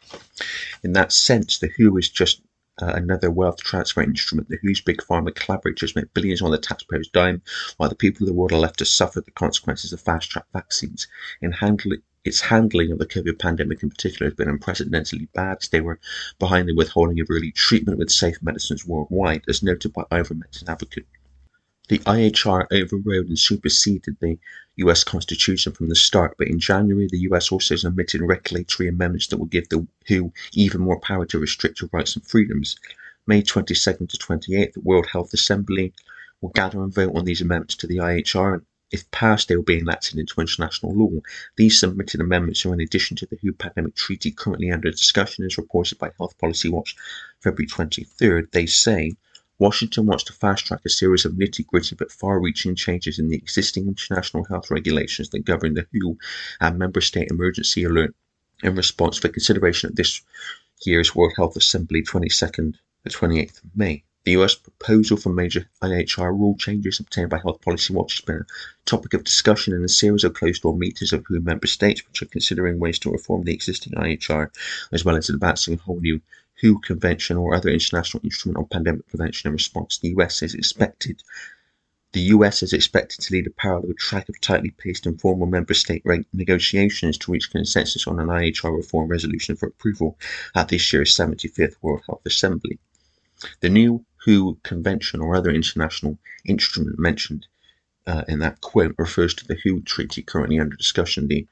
In 0.83 0.93
that 0.93 1.11
sense, 1.11 1.59
the 1.59 1.69
WHO 1.77 1.97
is 1.97 2.09
just 2.09 2.41
uh, 2.81 2.93
another 2.95 3.29
wealth 3.29 3.57
transfer 3.57 4.01
instrument. 4.01 4.49
The 4.49 4.57
WHO's 4.63 4.81
big 4.81 4.97
pharma 4.97 5.35
collaborators 5.35 5.95
make 5.95 6.11
billions 6.15 6.41
on 6.41 6.49
the 6.49 6.57
taxpayers' 6.57 7.09
dime, 7.09 7.43
while 7.77 7.89
the 7.89 7.95
people 7.95 8.23
of 8.23 8.27
the 8.27 8.33
world 8.33 8.53
are 8.53 8.57
left 8.57 8.79
to 8.79 8.85
suffer 8.85 9.21
the 9.21 9.29
consequences 9.29 9.93
of 9.93 10.01
fast 10.01 10.31
track 10.31 10.45
vaccines. 10.51 11.07
In 11.43 11.51
handling 11.51 12.01
its 12.25 12.39
handling 12.39 12.91
of 12.91 12.99
the 12.99 13.05
COVID 13.05 13.37
pandemic 13.37 13.83
in 13.83 13.89
particular 13.89 14.29
has 14.29 14.35
been 14.35 14.47
unprecedentedly 14.47 15.27
bad, 15.33 15.57
they 15.71 15.81
were 15.81 15.99
behind 16.39 16.69
the 16.69 16.75
withholding 16.75 17.19
of 17.19 17.27
early 17.29 17.51
treatment 17.51 17.97
with 17.97 18.09
safe 18.09 18.41
medicines 18.41 18.85
worldwide, 18.85 19.43
as 19.47 19.61
noted 19.61 19.91
by 19.91 20.03
ivermectin 20.03 20.69
advocate. 20.69 21.05
The 21.89 21.99
IHR 21.99 22.67
overrode 22.71 23.27
and 23.27 23.37
superseded 23.37 24.15
the 24.21 24.39
US 24.77 25.03
Constitution 25.03 25.73
from 25.73 25.89
the 25.89 25.95
start, 25.95 26.35
but 26.37 26.47
in 26.47 26.59
January 26.59 27.09
the 27.11 27.19
US 27.29 27.51
also 27.51 27.75
submitted 27.75 28.21
regulatory 28.21 28.87
amendments 28.87 29.27
that 29.27 29.37
will 29.37 29.47
give 29.47 29.67
the 29.67 29.85
WHO 30.07 30.31
even 30.53 30.79
more 30.79 31.01
power 31.01 31.25
to 31.25 31.39
restrict 31.39 31.81
your 31.81 31.89
rights 31.91 32.15
and 32.15 32.25
freedoms. 32.25 32.77
May 33.27 33.41
22nd 33.41 34.07
to 34.09 34.17
28th, 34.17 34.73
the 34.73 34.79
World 34.79 35.07
Health 35.07 35.33
Assembly 35.33 35.93
will 36.39 36.51
gather 36.51 36.81
and 36.81 36.93
vote 36.93 37.15
on 37.15 37.25
these 37.25 37.41
amendments 37.41 37.75
to 37.75 37.87
the 37.87 37.97
IHR, 37.97 38.63
if 38.93 39.09
passed, 39.09 39.47
they 39.47 39.55
will 39.55 39.63
be 39.63 39.79
enacted 39.79 40.19
into 40.19 40.39
international 40.39 40.93
law. 40.93 41.19
These 41.55 41.79
submitted 41.79 42.21
amendments 42.21 42.63
are 42.63 42.73
in 42.73 42.79
addition 42.79 43.17
to 43.17 43.25
the 43.25 43.39
WHO 43.41 43.53
pandemic 43.53 43.95
treaty 43.95 44.31
currently 44.31 44.71
under 44.71 44.91
discussion, 44.91 45.43
as 45.43 45.57
reported 45.57 45.97
by 45.97 46.11
Health 46.17 46.37
Policy 46.37 46.69
Watch 46.69 46.95
February 47.41 47.67
23rd. 47.67 48.51
They 48.51 48.67
say 48.67 49.13
Washington 49.57 50.05
wants 50.05 50.23
to 50.25 50.33
fast 50.33 50.67
track 50.67 50.81
a 50.85 50.89
series 50.89 51.25
of 51.25 51.33
nitty 51.33 51.65
gritty 51.65 51.95
but 51.95 52.11
far 52.11 52.39
reaching 52.39 52.75
changes 52.75 53.17
in 53.17 53.29
the 53.29 53.35
existing 53.35 53.87
international 53.87 54.43
health 54.43 54.69
regulations 54.69 55.29
that 55.29 55.45
govern 55.45 55.73
the 55.73 55.87
WHO 55.91 56.17
and 56.61 56.77
member 56.77 57.01
state 57.01 57.31
emergency 57.31 57.83
alert 57.83 58.13
in 58.61 58.75
response 58.75 59.17
for 59.17 59.29
consideration 59.29 59.89
at 59.89 59.95
this 59.95 60.21
year's 60.85 61.15
World 61.15 61.33
Health 61.35 61.55
Assembly 61.55 62.03
22nd 62.03 62.75
to 63.05 63.09
28th 63.09 63.63
of 63.63 63.75
May. 63.75 64.03
The 64.25 64.31
US 64.37 64.55
proposal 64.55 65.17
for 65.17 65.33
major 65.33 65.69
IHR 65.81 66.31
rule 66.31 66.55
changes 66.57 66.97
obtained 66.97 67.29
by 67.29 67.39
Health 67.39 67.59
Policy 67.59 67.93
Watch 67.93 68.13
has 68.13 68.21
been 68.21 68.37
a 68.37 68.45
topic 68.85 69.13
of 69.13 69.25
discussion 69.25 69.73
in 69.73 69.83
a 69.83 69.89
series 69.89 70.23
of 70.23 70.33
closed 70.33 70.61
door 70.61 70.77
meetings 70.77 71.11
of 71.11 71.25
WHO 71.27 71.41
member 71.41 71.67
states, 71.67 72.07
which 72.07 72.21
are 72.21 72.27
considering 72.27 72.79
ways 72.79 72.97
to 72.99 73.11
reform 73.11 73.43
the 73.43 73.53
existing 73.53 73.91
IHR, 73.93 74.49
as 74.93 75.03
well 75.03 75.17
as 75.17 75.27
advancing 75.29 75.73
a 75.73 75.77
whole 75.77 75.99
new 75.99 76.21
WHO 76.61 76.79
convention 76.79 77.35
or 77.35 77.53
other 77.53 77.69
international 77.69 78.23
instrument 78.23 78.59
on 78.59 78.67
pandemic 78.67 79.05
prevention 79.07 79.49
and 79.49 79.55
response. 79.55 79.97
The 79.97 80.15
US 80.17 80.41
is 80.41 80.53
expected 80.53 81.21
the 82.13 82.21
US 82.21 82.63
is 82.63 82.71
expected 82.71 83.19
to 83.21 83.33
lead 83.33 83.47
a 83.47 83.49
parallel 83.49 83.93
track 83.97 84.29
of 84.29 84.39
tightly 84.39 84.69
paced 84.69 85.05
informal 85.05 85.47
member 85.47 85.73
state 85.73 86.05
negotiations 86.31 87.17
to 87.17 87.31
reach 87.33 87.51
consensus 87.51 88.07
on 88.07 88.21
an 88.21 88.27
IHR 88.27 88.73
reform 88.73 89.09
resolution 89.09 89.57
for 89.57 89.67
approval 89.67 90.17
at 90.55 90.69
this 90.69 90.93
year's 90.93 91.13
75th 91.13 91.75
World 91.81 92.03
Health 92.05 92.21
Assembly. 92.25 92.79
The 93.59 93.69
new 93.69 94.05
WHO 94.25 94.57
convention 94.63 95.21
or 95.21 95.35
other 95.35 95.51
international 95.51 96.17
instrument 96.45 96.99
mentioned 96.99 97.47
uh, 98.07 98.23
in 98.27 98.39
that 98.39 98.61
quote 98.61 98.95
refers 98.97 99.33
to 99.35 99.47
the 99.47 99.57
WHO 99.63 99.81
treaty 99.81 100.21
currently 100.21 100.59
under 100.59 100.75
discussion. 100.75 101.27
The 101.27 101.47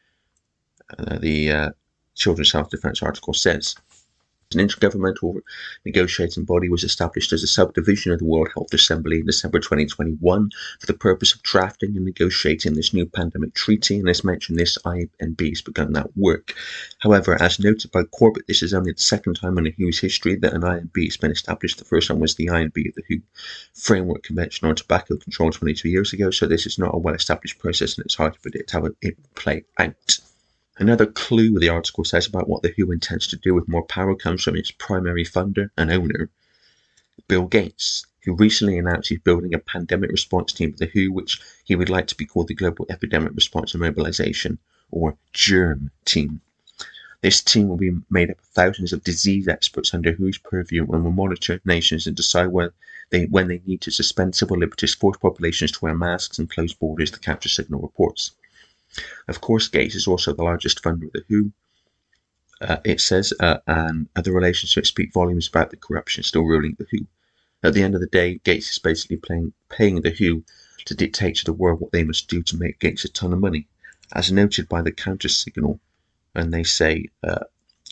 uh, 0.97 1.17
the 1.19 1.51
uh, 1.51 1.69
Children's 2.15 2.51
Health 2.51 2.69
Defence 2.69 3.01
article 3.01 3.33
says 3.33 3.75
An 4.53 4.59
intergovernmental 4.59 5.39
negotiating 5.85 6.43
body 6.43 6.67
was 6.67 6.83
established 6.83 7.31
as 7.31 7.41
a 7.41 7.47
subdivision 7.47 8.11
of 8.11 8.19
the 8.19 8.25
World 8.25 8.49
Health 8.53 8.73
Assembly 8.73 9.19
in 9.19 9.25
December 9.25 9.59
2021 9.59 10.49
for 10.79 10.85
the 10.85 10.93
purpose 10.93 11.33
of 11.33 11.41
drafting 11.43 11.95
and 11.95 12.05
negotiating 12.05 12.73
this 12.73 12.93
new 12.93 13.05
pandemic 13.05 13.53
treaty. 13.53 13.99
And 13.99 14.09
as 14.09 14.23
mentioned, 14.23 14.59
this 14.59 14.77
INB 14.85 15.49
has 15.49 15.61
begun 15.61 15.93
that 15.93 16.15
work. 16.17 16.53
However, 16.99 17.41
as 17.41 17.59
noted 17.59 17.91
by 17.91 18.03
Corbett, 18.03 18.47
this 18.47 18.61
is 18.61 18.73
only 18.73 18.91
the 18.91 18.99
second 18.99 19.35
time 19.35 19.57
in 19.57 19.63
the 19.63 19.75
WHO's 19.77 19.99
history 19.99 20.35
that 20.35 20.53
an 20.53 20.63
INB 20.63 21.05
has 21.05 21.17
been 21.17 21.31
established. 21.31 21.77
The 21.77 21.85
first 21.85 22.09
one 22.09 22.19
was 22.19 22.35
the 22.35 22.47
INB 22.47 22.89
of 22.89 22.95
the 22.95 23.03
WHO 23.07 23.21
Framework 23.73 24.23
Convention 24.23 24.67
on 24.67 24.75
Tobacco 24.75 25.15
Control 25.17 25.51
22 25.51 25.87
years 25.87 26.13
ago. 26.13 26.31
So 26.31 26.45
this 26.45 26.65
is 26.65 26.77
not 26.77 26.93
a 26.93 26.97
well 26.97 27.15
established 27.15 27.59
process 27.59 27.97
and 27.97 28.05
it's 28.05 28.15
hard 28.15 28.33
to 28.33 28.39
predict 28.39 28.71
how 28.71 28.85
it 28.85 28.95
will 29.01 29.11
play 29.35 29.63
out. 29.77 30.19
Another 30.77 31.05
clue 31.05 31.59
the 31.59 31.69
article 31.69 32.05
says 32.05 32.27
about 32.27 32.47
what 32.47 32.63
the 32.63 32.73
WHO 32.77 32.91
intends 32.91 33.27
to 33.27 33.35
do 33.35 33.53
with 33.53 33.67
more 33.67 33.83
power 33.85 34.15
comes 34.15 34.43
from 34.43 34.55
its 34.55 34.71
primary 34.71 35.25
funder 35.25 35.69
and 35.77 35.91
owner, 35.91 36.29
Bill 37.27 37.45
Gates, 37.45 38.05
who 38.23 38.33
recently 38.33 38.77
announced 38.77 39.09
he's 39.09 39.19
building 39.19 39.53
a 39.53 39.59
pandemic 39.59 40.11
response 40.11 40.53
team 40.53 40.71
for 40.71 40.79
the 40.79 40.91
WHO, 40.93 41.11
which 41.11 41.41
he 41.65 41.75
would 41.75 41.89
like 41.89 42.07
to 42.07 42.15
be 42.15 42.25
called 42.25 42.47
the 42.47 42.53
Global 42.53 42.85
Epidemic 42.89 43.33
Response 43.35 43.73
and 43.73 43.81
Mobilization, 43.81 44.59
or 44.91 45.17
GERM 45.33 45.91
team. 46.05 46.39
This 47.21 47.41
team 47.41 47.67
will 47.67 47.77
be 47.77 47.97
made 48.09 48.31
up 48.31 48.39
of 48.39 48.45
thousands 48.45 48.93
of 48.93 49.03
disease 49.03 49.47
experts 49.47 49.93
under 49.93 50.13
WHO's 50.13 50.37
purview 50.37 50.89
and 50.89 51.03
will 51.03 51.11
monitor 51.11 51.59
nations 51.65 52.07
and 52.07 52.15
decide 52.15 52.47
where 52.47 52.73
they, 53.09 53.25
when 53.25 53.49
they 53.49 53.61
need 53.65 53.81
to 53.81 53.91
suspend 53.91 54.35
civil 54.35 54.57
liberties, 54.57 54.95
force 54.95 55.17
populations 55.17 55.73
to 55.73 55.79
wear 55.81 55.93
masks, 55.93 56.39
and 56.39 56.49
close 56.49 56.73
borders 56.73 57.11
to 57.11 57.19
capture 57.19 57.49
signal 57.49 57.81
reports. 57.81 58.31
Of 59.27 59.41
course, 59.41 59.67
Gates 59.67 59.95
is 59.95 60.07
also 60.07 60.33
the 60.33 60.43
largest 60.43 60.81
funder 60.81 61.05
of 61.05 61.13
the 61.13 61.23
WHO. 61.29 61.51
Uh, 62.61 62.77
it 62.83 63.01
says, 63.01 63.33
uh, 63.39 63.57
and 63.65 64.07
the 64.15 64.31
relationships 64.31 64.89
speak 64.89 65.13
volumes 65.13 65.47
about 65.47 65.71
the 65.71 65.77
corruption 65.77 66.23
still 66.23 66.43
ruling 66.43 66.75
the 66.77 66.85
WHO. 66.91 67.07
At 67.63 67.73
the 67.73 67.83
end 67.83 67.95
of 67.95 68.01
the 68.01 68.07
day, 68.07 68.39
Gates 68.43 68.69
is 68.71 68.79
basically 68.79 69.17
playing, 69.17 69.53
paying 69.69 70.01
the 70.01 70.11
WHO 70.11 70.43
to 70.85 70.95
dictate 70.95 71.35
to 71.37 71.45
the 71.45 71.53
world 71.53 71.79
what 71.79 71.91
they 71.91 72.03
must 72.03 72.27
do 72.27 72.41
to 72.43 72.57
make 72.57 72.79
Gates 72.79 73.05
a 73.05 73.09
ton 73.09 73.33
of 73.33 73.39
money, 73.39 73.67
as 74.13 74.31
noted 74.31 74.67
by 74.67 74.81
the 74.81 74.91
counter 74.91 75.29
signal. 75.29 75.79
And 76.35 76.53
they 76.53 76.63
say, 76.63 77.09
uh, 77.23 77.45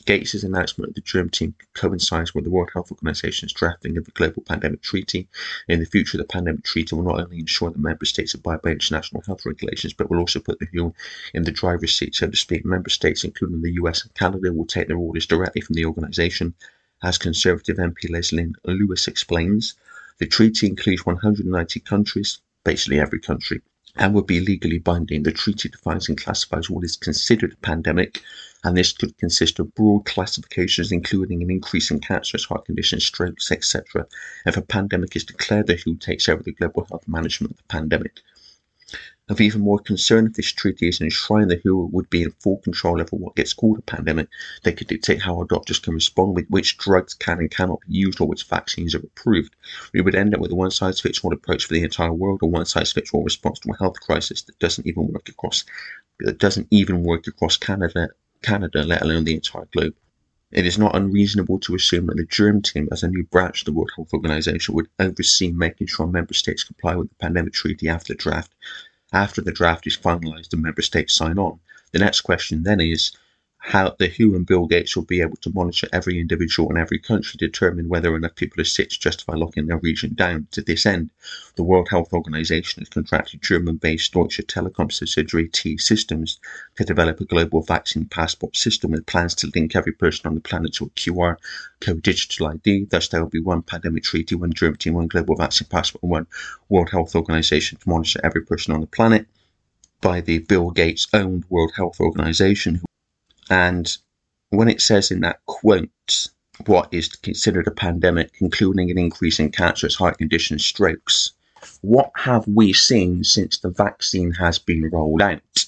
Gates' 0.09 0.41
announcement 0.41 0.89
of 0.89 0.95
the 0.95 1.01
Germ 1.01 1.29
team 1.29 1.53
coincides 1.75 2.33
with 2.33 2.43
the 2.43 2.49
World 2.49 2.71
Health 2.73 2.91
Organization's 2.91 3.53
drafting 3.53 3.95
of 3.95 4.05
the 4.05 4.11
Global 4.11 4.41
Pandemic 4.41 4.81
Treaty. 4.81 5.27
In 5.67 5.79
the 5.79 5.85
future, 5.85 6.17
the 6.17 6.23
Pandemic 6.23 6.63
Treaty 6.63 6.95
will 6.95 7.03
not 7.03 7.19
only 7.19 7.37
ensure 7.37 7.69
that 7.69 7.77
member 7.77 8.05
states 8.05 8.33
abide 8.33 8.63
by 8.63 8.71
international 8.71 9.21
health 9.21 9.45
regulations, 9.45 9.93
but 9.93 10.09
will 10.09 10.17
also 10.17 10.39
put 10.39 10.57
the 10.57 10.67
WHO 10.73 10.95
in 11.35 11.43
the 11.43 11.51
driver's 11.51 11.95
seat, 11.95 12.15
so 12.15 12.27
to 12.27 12.35
speak. 12.35 12.65
Member 12.65 12.89
states, 12.89 13.23
including 13.23 13.61
the 13.61 13.73
US 13.73 14.01
and 14.01 14.11
Canada, 14.15 14.51
will 14.51 14.65
take 14.65 14.87
their 14.87 14.97
orders 14.97 15.27
directly 15.27 15.61
from 15.61 15.75
the 15.75 15.85
organization. 15.85 16.55
As 17.03 17.19
Conservative 17.19 17.77
MP 17.77 18.09
Leslyn 18.09 18.55
Lewis 18.65 19.07
explains, 19.07 19.75
the 20.17 20.25
treaty 20.25 20.65
includes 20.65 21.05
190 21.05 21.81
countries, 21.81 22.39
basically 22.63 22.99
every 22.99 23.19
country, 23.19 23.61
and 23.99 24.13
would 24.13 24.25
be 24.25 24.39
legally 24.39 24.79
binding. 24.79 25.23
The 25.23 25.31
treaty 25.31 25.69
defines 25.69 26.07
and 26.07 26.17
classifies 26.17 26.69
what 26.69 26.85
is 26.85 26.95
considered 26.95 27.53
a 27.53 27.57
pandemic 27.57 28.21
and 28.63 28.75
this 28.75 28.91
could 28.93 29.17
consist 29.17 29.59
of 29.59 29.75
broad 29.75 30.05
classifications 30.05 30.91
including 30.91 31.43
an 31.43 31.51
increase 31.51 31.91
in 31.91 31.99
cancers, 31.99 32.45
heart 32.45 32.65
conditions, 32.65 33.05
strokes, 33.05 33.51
etc. 33.51 34.07
If 34.45 34.57
a 34.57 34.61
pandemic 34.61 35.15
is 35.15 35.25
declared, 35.25 35.67
the 35.67 35.75
WHO 35.75 35.95
takes 35.95 36.27
over 36.29 36.41
the 36.41 36.53
global 36.53 36.85
health 36.89 37.07
management 37.07 37.51
of 37.51 37.57
the 37.57 37.63
pandemic. 37.63 38.19
Of 39.29 39.39
even 39.39 39.61
more 39.61 39.77
concern, 39.77 40.25
if 40.25 40.33
this 40.33 40.51
treaty 40.51 40.87
is 40.87 41.01
enshrined, 41.01 41.51
the 41.51 41.61
WHO 41.63 41.85
would 41.93 42.09
be 42.09 42.23
in 42.23 42.31
full 42.31 42.57
control 42.57 42.99
over 42.99 43.15
what 43.15 43.35
gets 43.35 43.53
called 43.53 43.77
a 43.77 43.81
pandemic. 43.83 44.27
They 44.63 44.73
could 44.73 44.87
dictate 44.87 45.21
how 45.21 45.37
our 45.37 45.45
doctors 45.45 45.77
can 45.77 45.93
respond, 45.93 46.35
with 46.35 46.47
which 46.49 46.79
drugs 46.79 47.13
can 47.13 47.37
and 47.37 47.51
cannot 47.51 47.81
be 47.81 47.93
used, 47.93 48.19
or 48.19 48.27
which 48.27 48.45
vaccines 48.45 48.95
are 48.95 48.99
approved. 48.99 49.55
We 49.93 50.01
would 50.01 50.15
end 50.15 50.33
up 50.33 50.41
with 50.41 50.51
a 50.51 50.55
one 50.55 50.71
size 50.71 50.99
fits 50.99 51.23
all 51.23 51.31
approach 51.31 51.65
for 51.65 51.75
the 51.75 51.83
entire 51.83 52.11
world, 52.11 52.39
or 52.41 52.49
one 52.49 52.65
size 52.65 52.91
fits 52.91 53.13
all 53.13 53.23
response 53.23 53.59
to 53.59 53.71
a 53.71 53.77
health 53.77 53.99
crisis 53.99 54.41
that 54.41 54.57
doesn't 54.57 54.87
even 54.87 55.07
work 55.13 55.29
across 55.29 55.63
that 56.21 56.39
doesn't 56.39 56.67
even 56.71 57.03
work 57.03 57.27
across 57.27 57.55
Canada 57.55 58.09
Canada, 58.41 58.83
let 58.83 59.03
alone 59.03 59.25
the 59.25 59.35
entire 59.35 59.67
globe. 59.71 59.93
It 60.51 60.65
is 60.65 60.79
not 60.79 60.95
unreasonable 60.95 61.59
to 61.59 61.75
assume 61.75 62.07
that 62.07 62.17
the 62.17 62.25
Germ 62.25 62.63
team, 62.63 62.89
as 62.91 63.03
a 63.03 63.07
new 63.07 63.23
branch 63.25 63.61
of 63.61 63.65
the 63.65 63.73
World 63.73 63.91
Health 63.95 64.11
Organization, 64.11 64.73
would 64.73 64.87
oversee 64.97 65.51
making 65.51 65.85
sure 65.85 66.07
member 66.07 66.33
states 66.33 66.63
comply 66.63 66.95
with 66.95 67.09
the 67.09 67.15
pandemic 67.15 67.53
treaty 67.53 67.87
after 67.87 68.15
draft. 68.15 68.55
After 69.11 69.41
the 69.41 69.51
draft 69.51 69.87
is 69.87 69.97
finalized 69.97 70.53
and 70.53 70.61
member 70.61 70.81
states 70.81 71.15
sign 71.15 71.39
on, 71.39 71.59
the 71.91 71.99
next 71.99 72.21
question 72.21 72.63
then 72.63 72.79
is 72.79 73.11
how 73.61 73.93
the 73.99 74.07
WHO 74.07 74.35
and 74.35 74.45
Bill 74.45 74.65
Gates 74.65 74.95
will 74.95 75.03
be 75.03 75.21
able 75.21 75.35
to 75.37 75.51
monitor 75.53 75.87
every 75.91 76.17
individual 76.17 76.71
in 76.71 76.77
every 76.77 76.97
country, 76.97 77.37
determine 77.37 77.89
whether 77.89 78.15
enough 78.15 78.35
people 78.35 78.61
are 78.61 78.65
sick 78.65 78.89
to 78.89 78.99
justify 78.99 79.33
locking 79.33 79.67
their 79.67 79.77
region 79.77 80.13
down. 80.13 80.47
To 80.51 80.61
this 80.61 80.85
end, 80.85 81.09
the 81.55 81.63
World 81.63 81.89
Health 81.89 82.13
Organization 82.13 82.81
has 82.81 82.89
contracted 82.89 83.43
German-based 83.43 84.13
Deutsche 84.13 84.39
Telekom 84.47 84.91
subsidiary 84.91 85.49
T 85.49 85.77
Systems 85.77 86.39
to 86.77 86.85
develop 86.85 87.19
a 87.19 87.25
global 87.25 87.61
vaccine 87.61 88.05
passport 88.05 88.55
system 88.55 88.91
with 88.91 89.05
plans 89.05 89.35
to 89.35 89.51
link 89.53 89.75
every 89.75 89.91
person 89.91 90.27
on 90.27 90.35
the 90.35 90.41
planet 90.41 90.73
to 90.75 90.85
a 90.85 90.89
QR 90.91 91.35
code 91.81 92.01
digital 92.01 92.47
ID. 92.47 92.85
Thus, 92.85 93.09
there 93.09 93.21
will 93.21 93.29
be 93.29 93.41
one 93.41 93.61
pandemic 93.61 94.03
treaty, 94.03 94.35
one 94.35 94.53
German 94.53 94.77
team, 94.77 94.93
one 94.93 95.07
global 95.07 95.35
vaccine 95.35 95.67
passport, 95.67 96.01
and 96.01 96.11
one 96.11 96.27
World 96.69 96.91
Health 96.91 97.13
Organization 97.13 97.77
to 97.77 97.89
monitor 97.89 98.21
every 98.23 98.41
person 98.41 98.73
on 98.73 98.79
the 98.79 98.87
planet 98.87 99.27
by 100.01 100.21
the 100.21 100.39
Bill 100.39 100.71
Gates 100.71 101.07
owned 101.13 101.43
World 101.49 101.73
Health 101.75 101.99
Organization, 101.99 102.81
and 103.49 103.97
when 104.49 104.67
it 104.67 104.81
says 104.81 105.11
in 105.11 105.21
that 105.21 105.45
quote, 105.45 106.27
what 106.65 106.89
is 106.91 107.07
considered 107.07 107.67
a 107.67 107.71
pandemic, 107.71 108.31
including 108.39 108.91
an 108.91 108.97
increase 108.97 109.39
in 109.39 109.51
cancers, 109.51 109.95
heart 109.95 110.17
conditions, 110.17 110.65
strokes, 110.65 111.31
what 111.81 112.11
have 112.15 112.47
we 112.47 112.73
seen 112.73 113.23
since 113.23 113.57
the 113.57 113.69
vaccine 113.69 114.31
has 114.31 114.59
been 114.59 114.89
rolled 114.89 115.21
out? 115.21 115.65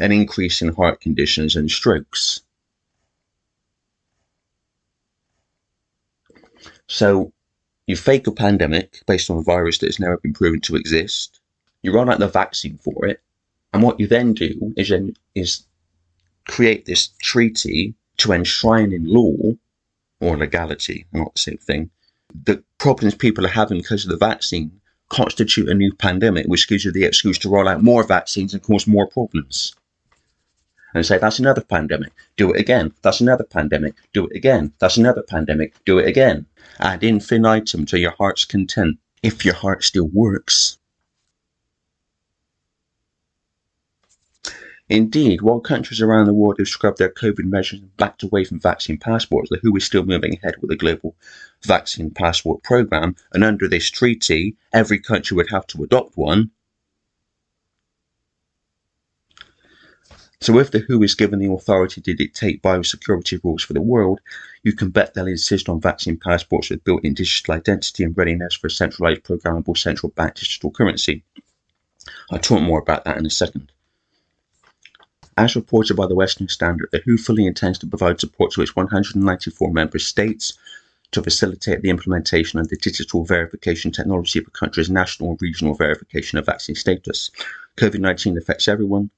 An 0.00 0.12
increase 0.12 0.60
in 0.60 0.74
heart 0.74 1.00
conditions 1.00 1.54
and 1.56 1.70
strokes. 1.70 2.40
So, 6.86 7.32
you 7.86 7.96
fake 7.96 8.26
a 8.26 8.32
pandemic 8.32 9.02
based 9.06 9.30
on 9.30 9.38
a 9.38 9.42
virus 9.42 9.78
that 9.78 9.86
has 9.86 10.00
never 10.00 10.18
been 10.18 10.32
proven 10.32 10.60
to 10.62 10.76
exist. 10.76 11.40
You 11.82 11.92
run 11.92 12.10
out 12.10 12.18
the 12.18 12.28
vaccine 12.28 12.78
for 12.78 13.06
it, 13.06 13.20
and 13.72 13.82
what 13.82 14.00
you 14.00 14.06
then 14.06 14.32
do 14.32 14.72
is, 14.76 14.92
is 15.34 15.66
create 16.46 16.84
this 16.84 17.08
treaty 17.20 17.94
to 18.18 18.32
enshrine 18.32 18.92
in 18.92 19.06
law 19.06 19.52
or 20.20 20.36
legality, 20.36 21.06
not 21.12 21.34
the 21.34 21.40
same 21.40 21.58
thing, 21.58 21.90
the 22.44 22.62
problems 22.78 23.14
people 23.14 23.44
are 23.44 23.50
having 23.50 23.78
because 23.78 24.04
of 24.04 24.10
the 24.10 24.16
vaccine 24.16 24.80
constitute 25.08 25.68
a 25.68 25.74
new 25.74 25.92
pandemic, 25.94 26.46
which 26.46 26.68
gives 26.68 26.84
you 26.84 26.92
the 26.92 27.04
excuse 27.04 27.38
to 27.38 27.48
roll 27.48 27.68
out 27.68 27.82
more 27.82 28.02
vaccines 28.02 28.52
and 28.52 28.62
cause 28.62 28.86
more 28.86 29.06
problems. 29.06 29.74
And 30.94 31.04
say, 31.04 31.18
that's 31.18 31.40
another 31.40 31.60
pandemic, 31.60 32.12
do 32.36 32.52
it 32.52 32.60
again. 32.60 32.94
That's 33.02 33.20
another 33.20 33.44
pandemic, 33.44 33.94
do 34.12 34.26
it 34.26 34.36
again. 34.36 34.72
That's 34.78 34.96
another 34.96 35.22
pandemic, 35.22 35.74
do 35.84 35.98
it 35.98 36.06
again. 36.06 36.46
Ad 36.78 37.02
infinitum 37.02 37.84
to 37.86 37.98
your 37.98 38.12
heart's 38.12 38.44
content. 38.44 38.98
If 39.22 39.44
your 39.44 39.54
heart 39.54 39.82
still 39.82 40.08
works, 40.08 40.78
Indeed, 44.90 45.40
while 45.40 45.60
countries 45.60 46.02
around 46.02 46.26
the 46.26 46.34
world 46.34 46.58
have 46.58 46.68
scrubbed 46.68 46.98
their 46.98 47.08
COVID 47.08 47.44
measures 47.44 47.80
and 47.80 47.96
backed 47.96 48.22
away 48.22 48.44
from 48.44 48.60
vaccine 48.60 48.98
passports, 48.98 49.48
the 49.48 49.58
WHO 49.62 49.76
is 49.76 49.84
still 49.84 50.04
moving 50.04 50.34
ahead 50.34 50.56
with 50.60 50.70
a 50.70 50.76
global 50.76 51.16
vaccine 51.62 52.10
passport 52.10 52.62
program. 52.62 53.16
And 53.32 53.42
under 53.42 53.66
this 53.66 53.90
treaty, 53.90 54.56
every 54.74 54.98
country 54.98 55.36
would 55.36 55.48
have 55.48 55.66
to 55.68 55.82
adopt 55.82 56.18
one. 56.18 56.50
So 60.42 60.58
if 60.58 60.70
the 60.70 60.80
WHO 60.80 61.02
is 61.02 61.14
given 61.14 61.38
the 61.38 61.50
authority 61.50 62.02
to 62.02 62.12
dictate 62.12 62.62
biosecurity 62.62 63.42
rules 63.42 63.62
for 63.62 63.72
the 63.72 63.80
world, 63.80 64.20
you 64.62 64.74
can 64.74 64.90
bet 64.90 65.14
they'll 65.14 65.26
insist 65.26 65.70
on 65.70 65.80
vaccine 65.80 66.18
passports 66.18 66.68
with 66.68 66.84
built-in 66.84 67.14
digital 67.14 67.54
identity 67.54 68.04
and 68.04 68.14
readiness 68.14 68.54
for 68.54 68.66
a 68.66 68.70
centralized 68.70 69.22
programmable 69.22 69.78
central 69.78 70.10
bank 70.10 70.34
digital 70.34 70.70
currency. 70.70 71.24
I'll 72.30 72.38
talk 72.38 72.60
more 72.60 72.80
about 72.80 73.06
that 73.06 73.16
in 73.16 73.24
a 73.24 73.30
second. 73.30 73.72
As 75.36 75.56
reported 75.56 75.94
by 75.94 76.06
the 76.06 76.14
Western 76.14 76.48
Standard, 76.48 76.88
the 76.92 77.02
WHO 77.04 77.16
fully 77.16 77.46
intends 77.46 77.78
to 77.80 77.86
provide 77.86 78.20
support 78.20 78.52
to 78.52 78.62
its 78.62 78.76
194 78.76 79.72
member 79.72 79.98
states 79.98 80.54
to 81.10 81.22
facilitate 81.22 81.82
the 81.82 81.90
implementation 81.90 82.58
of 82.58 82.68
the 82.68 82.76
digital 82.76 83.24
verification 83.24 83.90
technology 83.90 84.40
for 84.40 84.50
countries' 84.50 84.90
national 84.90 85.30
and 85.30 85.42
regional 85.42 85.74
verification 85.74 86.38
of 86.38 86.46
vaccine 86.46 86.76
status. 86.76 87.30
COVID 87.76 88.00
19 88.00 88.36
affects 88.38 88.68
everyone, 88.68 89.10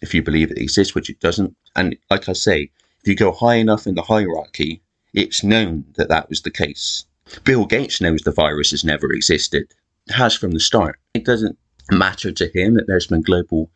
if 0.00 0.14
you 0.14 0.22
believe 0.22 0.50
it 0.50 0.58
exists, 0.58 0.94
which 0.94 1.10
it 1.10 1.18
doesn't. 1.20 1.56
And 1.74 1.96
like 2.10 2.28
I 2.28 2.32
say, 2.32 2.70
if 3.00 3.08
you 3.08 3.16
go 3.16 3.32
high 3.32 3.56
enough 3.56 3.86
in 3.86 3.94
the 3.94 4.02
hierarchy, 4.02 4.82
it's 5.12 5.42
known 5.42 5.84
that 5.96 6.08
that 6.08 6.28
was 6.28 6.42
the 6.42 6.50
case. 6.50 7.04
Bill 7.42 7.66
Gates 7.66 8.00
knows 8.00 8.20
the 8.20 8.30
virus 8.30 8.70
has 8.70 8.84
never 8.84 9.12
existed, 9.12 9.74
has 10.08 10.34
from 10.34 10.52
the 10.52 10.60
start. 10.60 11.00
It 11.14 11.24
doesn't 11.24 11.58
matter 11.90 12.30
to 12.30 12.48
him 12.48 12.74
that 12.74 12.86
there's 12.86 13.06
been 13.06 13.22
global 13.22 13.70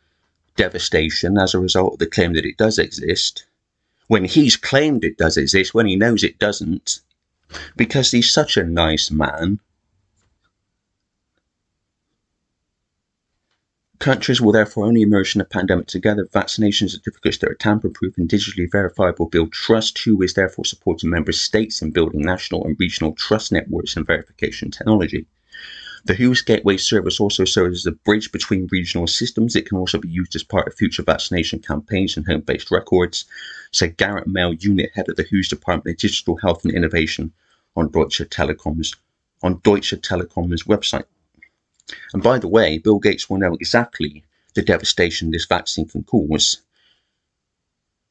devastation 0.61 1.39
as 1.39 1.55
a 1.55 1.59
result 1.59 1.95
of 1.95 1.99
the 1.99 2.07
claim 2.07 2.35
that 2.35 2.45
it 2.45 2.59
does 2.59 2.79
exist. 2.79 3.45
when 4.11 4.25
he's 4.25 4.57
claimed 4.57 5.05
it 5.05 5.17
does 5.17 5.37
exist, 5.37 5.73
when 5.73 5.87
he 5.87 5.95
knows 5.95 6.25
it 6.25 6.37
doesn't, 6.41 6.99
because 7.77 8.11
he's 8.11 8.29
such 8.29 8.57
a 8.57 8.65
nice 8.65 9.09
man. 9.09 9.61
Countries 14.01 14.41
will 14.41 14.51
therefore 14.51 14.87
only 14.87 15.03
emerge 15.03 15.31
from 15.31 15.39
the 15.39 15.45
pandemic 15.45 15.87
together. 15.87 16.29
Vaccination 16.33 16.89
certificates 16.89 17.39
that 17.39 17.51
are 17.51 17.55
tamper-proof 17.55 18.19
and 18.19 18.29
digitally 18.29 18.69
verifiable 18.69 19.29
build 19.29 19.53
trust. 19.53 19.97
WHO 20.03 20.23
is 20.23 20.35
therefore 20.35 20.65
supporting 20.65 21.11
member 21.11 21.31
states 21.31 21.81
in 21.81 21.93
building 21.93 22.23
national 22.23 22.65
and 22.65 22.75
regional 22.81 23.13
trust 23.13 23.53
networks 23.53 23.97
and 23.97 24.05
verification 24.05 24.73
technology. 24.73 25.25
The 26.05 26.15
WHO's 26.15 26.41
Gateway 26.41 26.79
service 26.79 27.21
also 27.21 27.45
serves 27.45 27.81
as 27.81 27.87
a 27.87 27.93
bridge 27.93 28.33
between 28.33 28.69
regional 28.71 29.07
systems. 29.07 29.55
It 29.55 29.67
can 29.67 29.77
also 29.77 29.99
be 29.99 30.09
used 30.09 30.35
as 30.35 30.43
part 30.43 30.67
of 30.67 30.75
future 30.75 31.03
vaccination 31.03 31.59
campaigns 31.59 32.17
and 32.17 32.27
home 32.27 32.41
based 32.41 32.71
records, 32.71 33.27
said 33.71 33.99
Garrett 33.99 34.27
Mehl, 34.27 34.63
unit 34.63 34.91
head 34.95 35.09
of 35.09 35.17
the 35.17 35.27
WHO's 35.31 35.49
Department 35.49 35.95
of 35.95 36.01
Digital 36.01 36.37
Health 36.37 36.65
and 36.65 36.75
Innovation 36.75 37.33
on 37.77 37.91
Deutsche 37.91 38.23
Telekom's 38.31 38.95
on 39.43 39.61
Deutsche 39.63 39.95
Telekom's 40.01 40.65
website. 40.65 41.05
And 42.13 42.23
by 42.23 42.39
the 42.39 42.49
way, 42.49 42.79
Bill 42.79 42.99
Gates 42.99 43.29
will 43.29 43.39
know 43.39 43.55
exactly 43.55 44.25
the 44.55 44.63
devastation 44.63 45.31
this 45.31 45.47
vaccine 45.47 45.87
can 45.87 46.05
cause, 46.05 46.63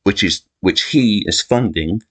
which 0.04 0.24
is 0.24 0.44
which 0.62 0.84
he 0.84 1.24
is 1.28 1.42
funding 1.42 2.04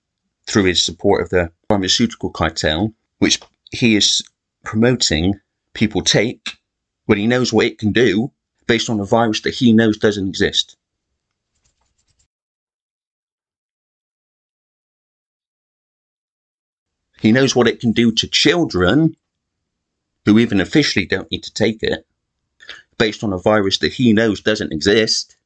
through 0.46 0.64
his 0.64 0.82
support 0.82 1.22
of 1.22 1.28
the 1.30 1.52
pharmaceutical 1.68 2.30
cartel, 2.30 2.92
which 3.18 3.40
he 3.70 3.96
is 3.96 4.22
promoting 4.64 5.40
people 5.78 6.02
take 6.02 6.58
when 7.06 7.18
he 7.18 7.26
knows 7.28 7.52
what 7.52 7.64
it 7.64 7.78
can 7.78 7.92
do 7.92 8.32
based 8.66 8.90
on 8.90 8.98
a 8.98 9.04
virus 9.04 9.42
that 9.42 9.54
he 9.54 9.72
knows 9.72 9.96
doesn't 9.96 10.26
exist. 10.26 10.76
He 17.20 17.30
knows 17.30 17.54
what 17.54 17.68
it 17.68 17.80
can 17.80 17.92
do 17.92 18.10
to 18.12 18.26
children 18.26 19.16
who 20.24 20.40
even 20.40 20.60
officially 20.60 21.06
don't 21.06 21.30
need 21.30 21.44
to 21.44 21.54
take 21.54 21.82
it 21.82 22.04
based 22.98 23.22
on 23.22 23.32
a 23.32 23.38
virus 23.38 23.78
that 23.78 23.92
he 23.92 24.12
knows 24.12 24.40
doesn't 24.40 24.72
exist. 24.72 25.36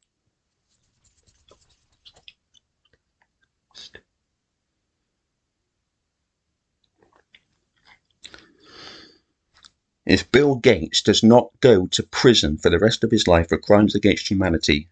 If 10.04 10.30
Bill 10.32 10.56
Gates 10.56 11.00
does 11.00 11.22
not 11.22 11.52
go 11.60 11.86
to 11.86 12.02
prison 12.02 12.58
for 12.58 12.70
the 12.70 12.78
rest 12.78 13.04
of 13.04 13.12
his 13.12 13.28
life 13.28 13.48
for 13.48 13.58
crimes 13.58 13.94
against 13.94 14.28
humanity, 14.28 14.88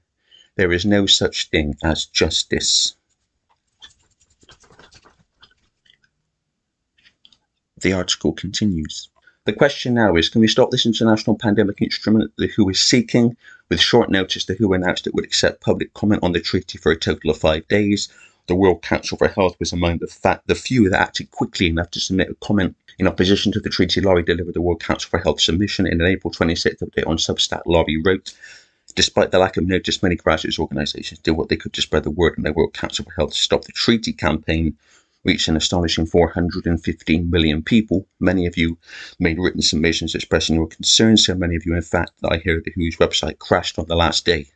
there 0.55 0.73
is 0.73 0.85
no 0.85 1.07
such 1.07 1.49
thing 1.51 1.75
as 1.83 2.07
justice. 2.07 2.95
The 7.81 7.93
article 7.93 8.33
continues. 8.33 9.09
The 9.47 9.53
question 9.53 9.95
now 9.95 10.15
is 10.15 10.29
can 10.29 10.43
we 10.43 10.49
stop 10.49 10.71
this 10.71 10.87
international 10.87 11.37
pandemic 11.37 11.81
instrument 11.81 12.33
the 12.37 12.47
WHO 12.47 12.69
is 12.69 12.79
seeking? 12.79 13.37
With 13.69 13.81
short 13.81 14.11
notice, 14.11 14.45
the 14.45 14.55
WHO 14.55 14.75
announced 14.75 15.07
it 15.07 15.15
would 15.15 15.25
accept 15.25 15.63
public 15.63 15.93
comment 15.95 16.23
on 16.23 16.33
the 16.33 16.41
treaty 16.41 16.79
for 16.79 16.93
a 16.93 16.97
total 16.97 17.31
of 17.31 17.39
five 17.39 17.67
days. 17.67 18.09
The 18.51 18.57
World 18.57 18.83
Council 18.83 19.17
for 19.17 19.29
Health 19.29 19.55
was 19.61 19.73
among 19.73 19.99
the, 19.99 20.41
the 20.47 20.57
few 20.57 20.91
that 20.91 21.01
acted 21.01 21.31
quickly 21.31 21.69
enough 21.69 21.93
to 21.93 22.01
submit 22.01 22.31
a 22.31 22.35
comment 22.45 22.75
in 22.99 23.07
opposition 23.07 23.53
to 23.53 23.61
the 23.61 23.71
treaty, 23.71 24.01
Lawrie 24.01 24.25
delivered 24.25 24.55
the 24.55 24.61
World 24.61 24.83
Council 24.83 25.09
for 25.09 25.21
Health 25.21 25.41
submission 25.41 25.87
in 25.87 26.01
an 26.01 26.07
April 26.09 26.35
26th 26.35 26.83
update 26.83 27.07
on 27.07 27.17
Substack. 27.17 27.63
Lawrie 27.65 28.03
wrote, 28.05 28.35
Despite 28.97 29.31
the 29.31 29.39
lack 29.39 29.57
of 29.57 29.69
notice, 29.69 30.03
many 30.03 30.17
grassroots 30.17 30.59
organisations 30.59 31.21
did 31.21 31.31
what 31.31 31.49
they 31.49 31.57
could 31.57 31.73
to 31.75 31.81
spread 31.81 32.03
the 32.03 32.11
word 32.11 32.37
and 32.37 32.45
the 32.45 32.53
World 32.53 32.75
Council 32.75 33.05
for 33.05 33.13
Health 33.13 33.35
stopped 33.35 33.67
the 33.67 33.73
treaty 33.73 34.13
campaign, 34.13 34.77
reached 35.23 35.47
an 35.47 35.57
astonishing 35.57 36.07
415 36.07 37.31
million 37.31 37.63
people. 37.63 38.09
Many 38.19 38.47
of 38.47 38.57
you 38.57 38.79
made 39.21 39.39
written 39.39 39.63
submissions 39.63 40.17
expressing 40.17 40.57
your 40.57 40.67
concerns. 40.67 41.25
So 41.25 41.37
many 41.37 41.55
of 41.55 41.65
you, 41.65 41.77
in 41.77 41.83
fact, 41.83 42.15
that 42.21 42.33
I 42.33 42.39
hear 42.39 42.61
the 42.61 42.73
WHO's 42.77 42.97
website 42.97 43.39
crashed 43.39 43.79
on 43.79 43.87
the 43.87 43.95
last 43.95 44.27
day. 44.27 44.47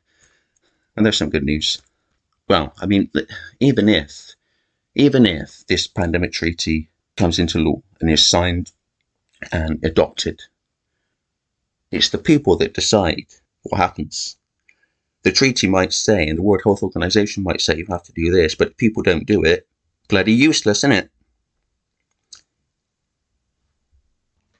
And 0.96 1.07
there's 1.07 1.16
some 1.16 1.30
good 1.30 1.44
news. 1.44 1.80
Well, 2.48 2.74
I 2.80 2.87
mean, 2.87 3.11
even 3.61 3.88
if, 3.88 4.35
even 4.94 5.26
if 5.26 5.66
this 5.66 5.87
pandemic 5.87 6.33
treaty 6.33 6.90
comes 7.16 7.38
into 7.38 7.59
law 7.59 7.83
and 8.00 8.11
is 8.11 8.26
signed 8.26 8.72
and 9.52 9.83
adopted. 9.85 10.42
It's 11.90 12.11
the 12.11 12.18
people 12.18 12.57
that 12.57 12.74
decide 12.74 13.26
what 13.62 13.78
happens. 13.78 14.37
The 15.22 15.33
treaty 15.33 15.68
might 15.68 15.92
say, 15.92 16.26
and 16.26 16.38
the 16.38 16.42
World 16.42 16.62
Health 16.64 16.83
Organization 16.83 17.42
might 17.42 17.61
say, 17.61 17.76
you 17.76 17.87
have 17.88 18.02
to 18.04 18.12
do 18.12 18.30
this, 18.30 18.54
but 18.54 18.76
people 18.76 19.02
don't 19.02 19.26
do 19.26 19.42
it. 19.44 19.66
Bloody 20.09 20.33
useless, 20.33 20.78
isn't 20.80 20.92
it? 20.92 21.11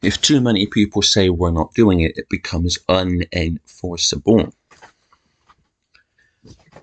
If 0.01 0.20
too 0.20 0.40
many 0.40 0.66
people 0.66 1.03
say 1.03 1.29
we're 1.29 1.51
not 1.51 1.75
doing 1.75 2.01
it, 2.01 2.16
it 2.16 2.29
becomes 2.29 2.79
unenforceable. 2.88 4.53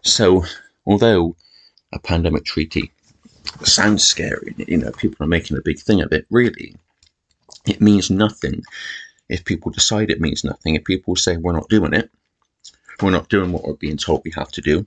So, 0.02 0.44
although 0.86 1.36
a 1.94 2.00
pandemic 2.00 2.46
treaty 2.46 2.92
sounds 3.64 4.04
scary. 4.04 4.56
You 4.58 4.78
know, 4.78 4.92
people 4.92 5.24
are 5.24 5.30
making 5.30 5.58
a 5.58 5.62
big 5.62 5.80
thing 5.80 6.02
of 6.02 6.12
it. 6.12 6.26
Really, 6.30 6.76
it 7.68 7.82
means 7.82 8.10
nothing 8.10 8.64
if 9.30 9.46
people 9.46 9.72
decide 9.72 10.10
it 10.10 10.22
means 10.22 10.44
nothing. 10.44 10.76
If 10.76 10.84
people 10.84 11.16
say 11.16 11.38
we're 11.38 11.54
not 11.54 11.70
doing 11.70 11.94
it, 11.94 12.10
we're 13.02 13.12
not 13.12 13.30
doing 13.30 13.52
what 13.52 13.64
we're 13.64 13.74
being 13.76 13.98
told 13.98 14.22
we 14.24 14.32
have 14.36 14.52
to 14.52 14.62
do, 14.62 14.86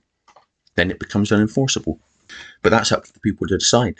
then 0.75 0.91
it 0.91 0.99
becomes 0.99 1.31
unenforceable. 1.31 1.99
But 2.61 2.69
that's 2.69 2.91
up 2.91 3.03
to 3.05 3.13
the 3.13 3.19
people 3.19 3.47
to 3.47 3.57
decide. 3.57 3.95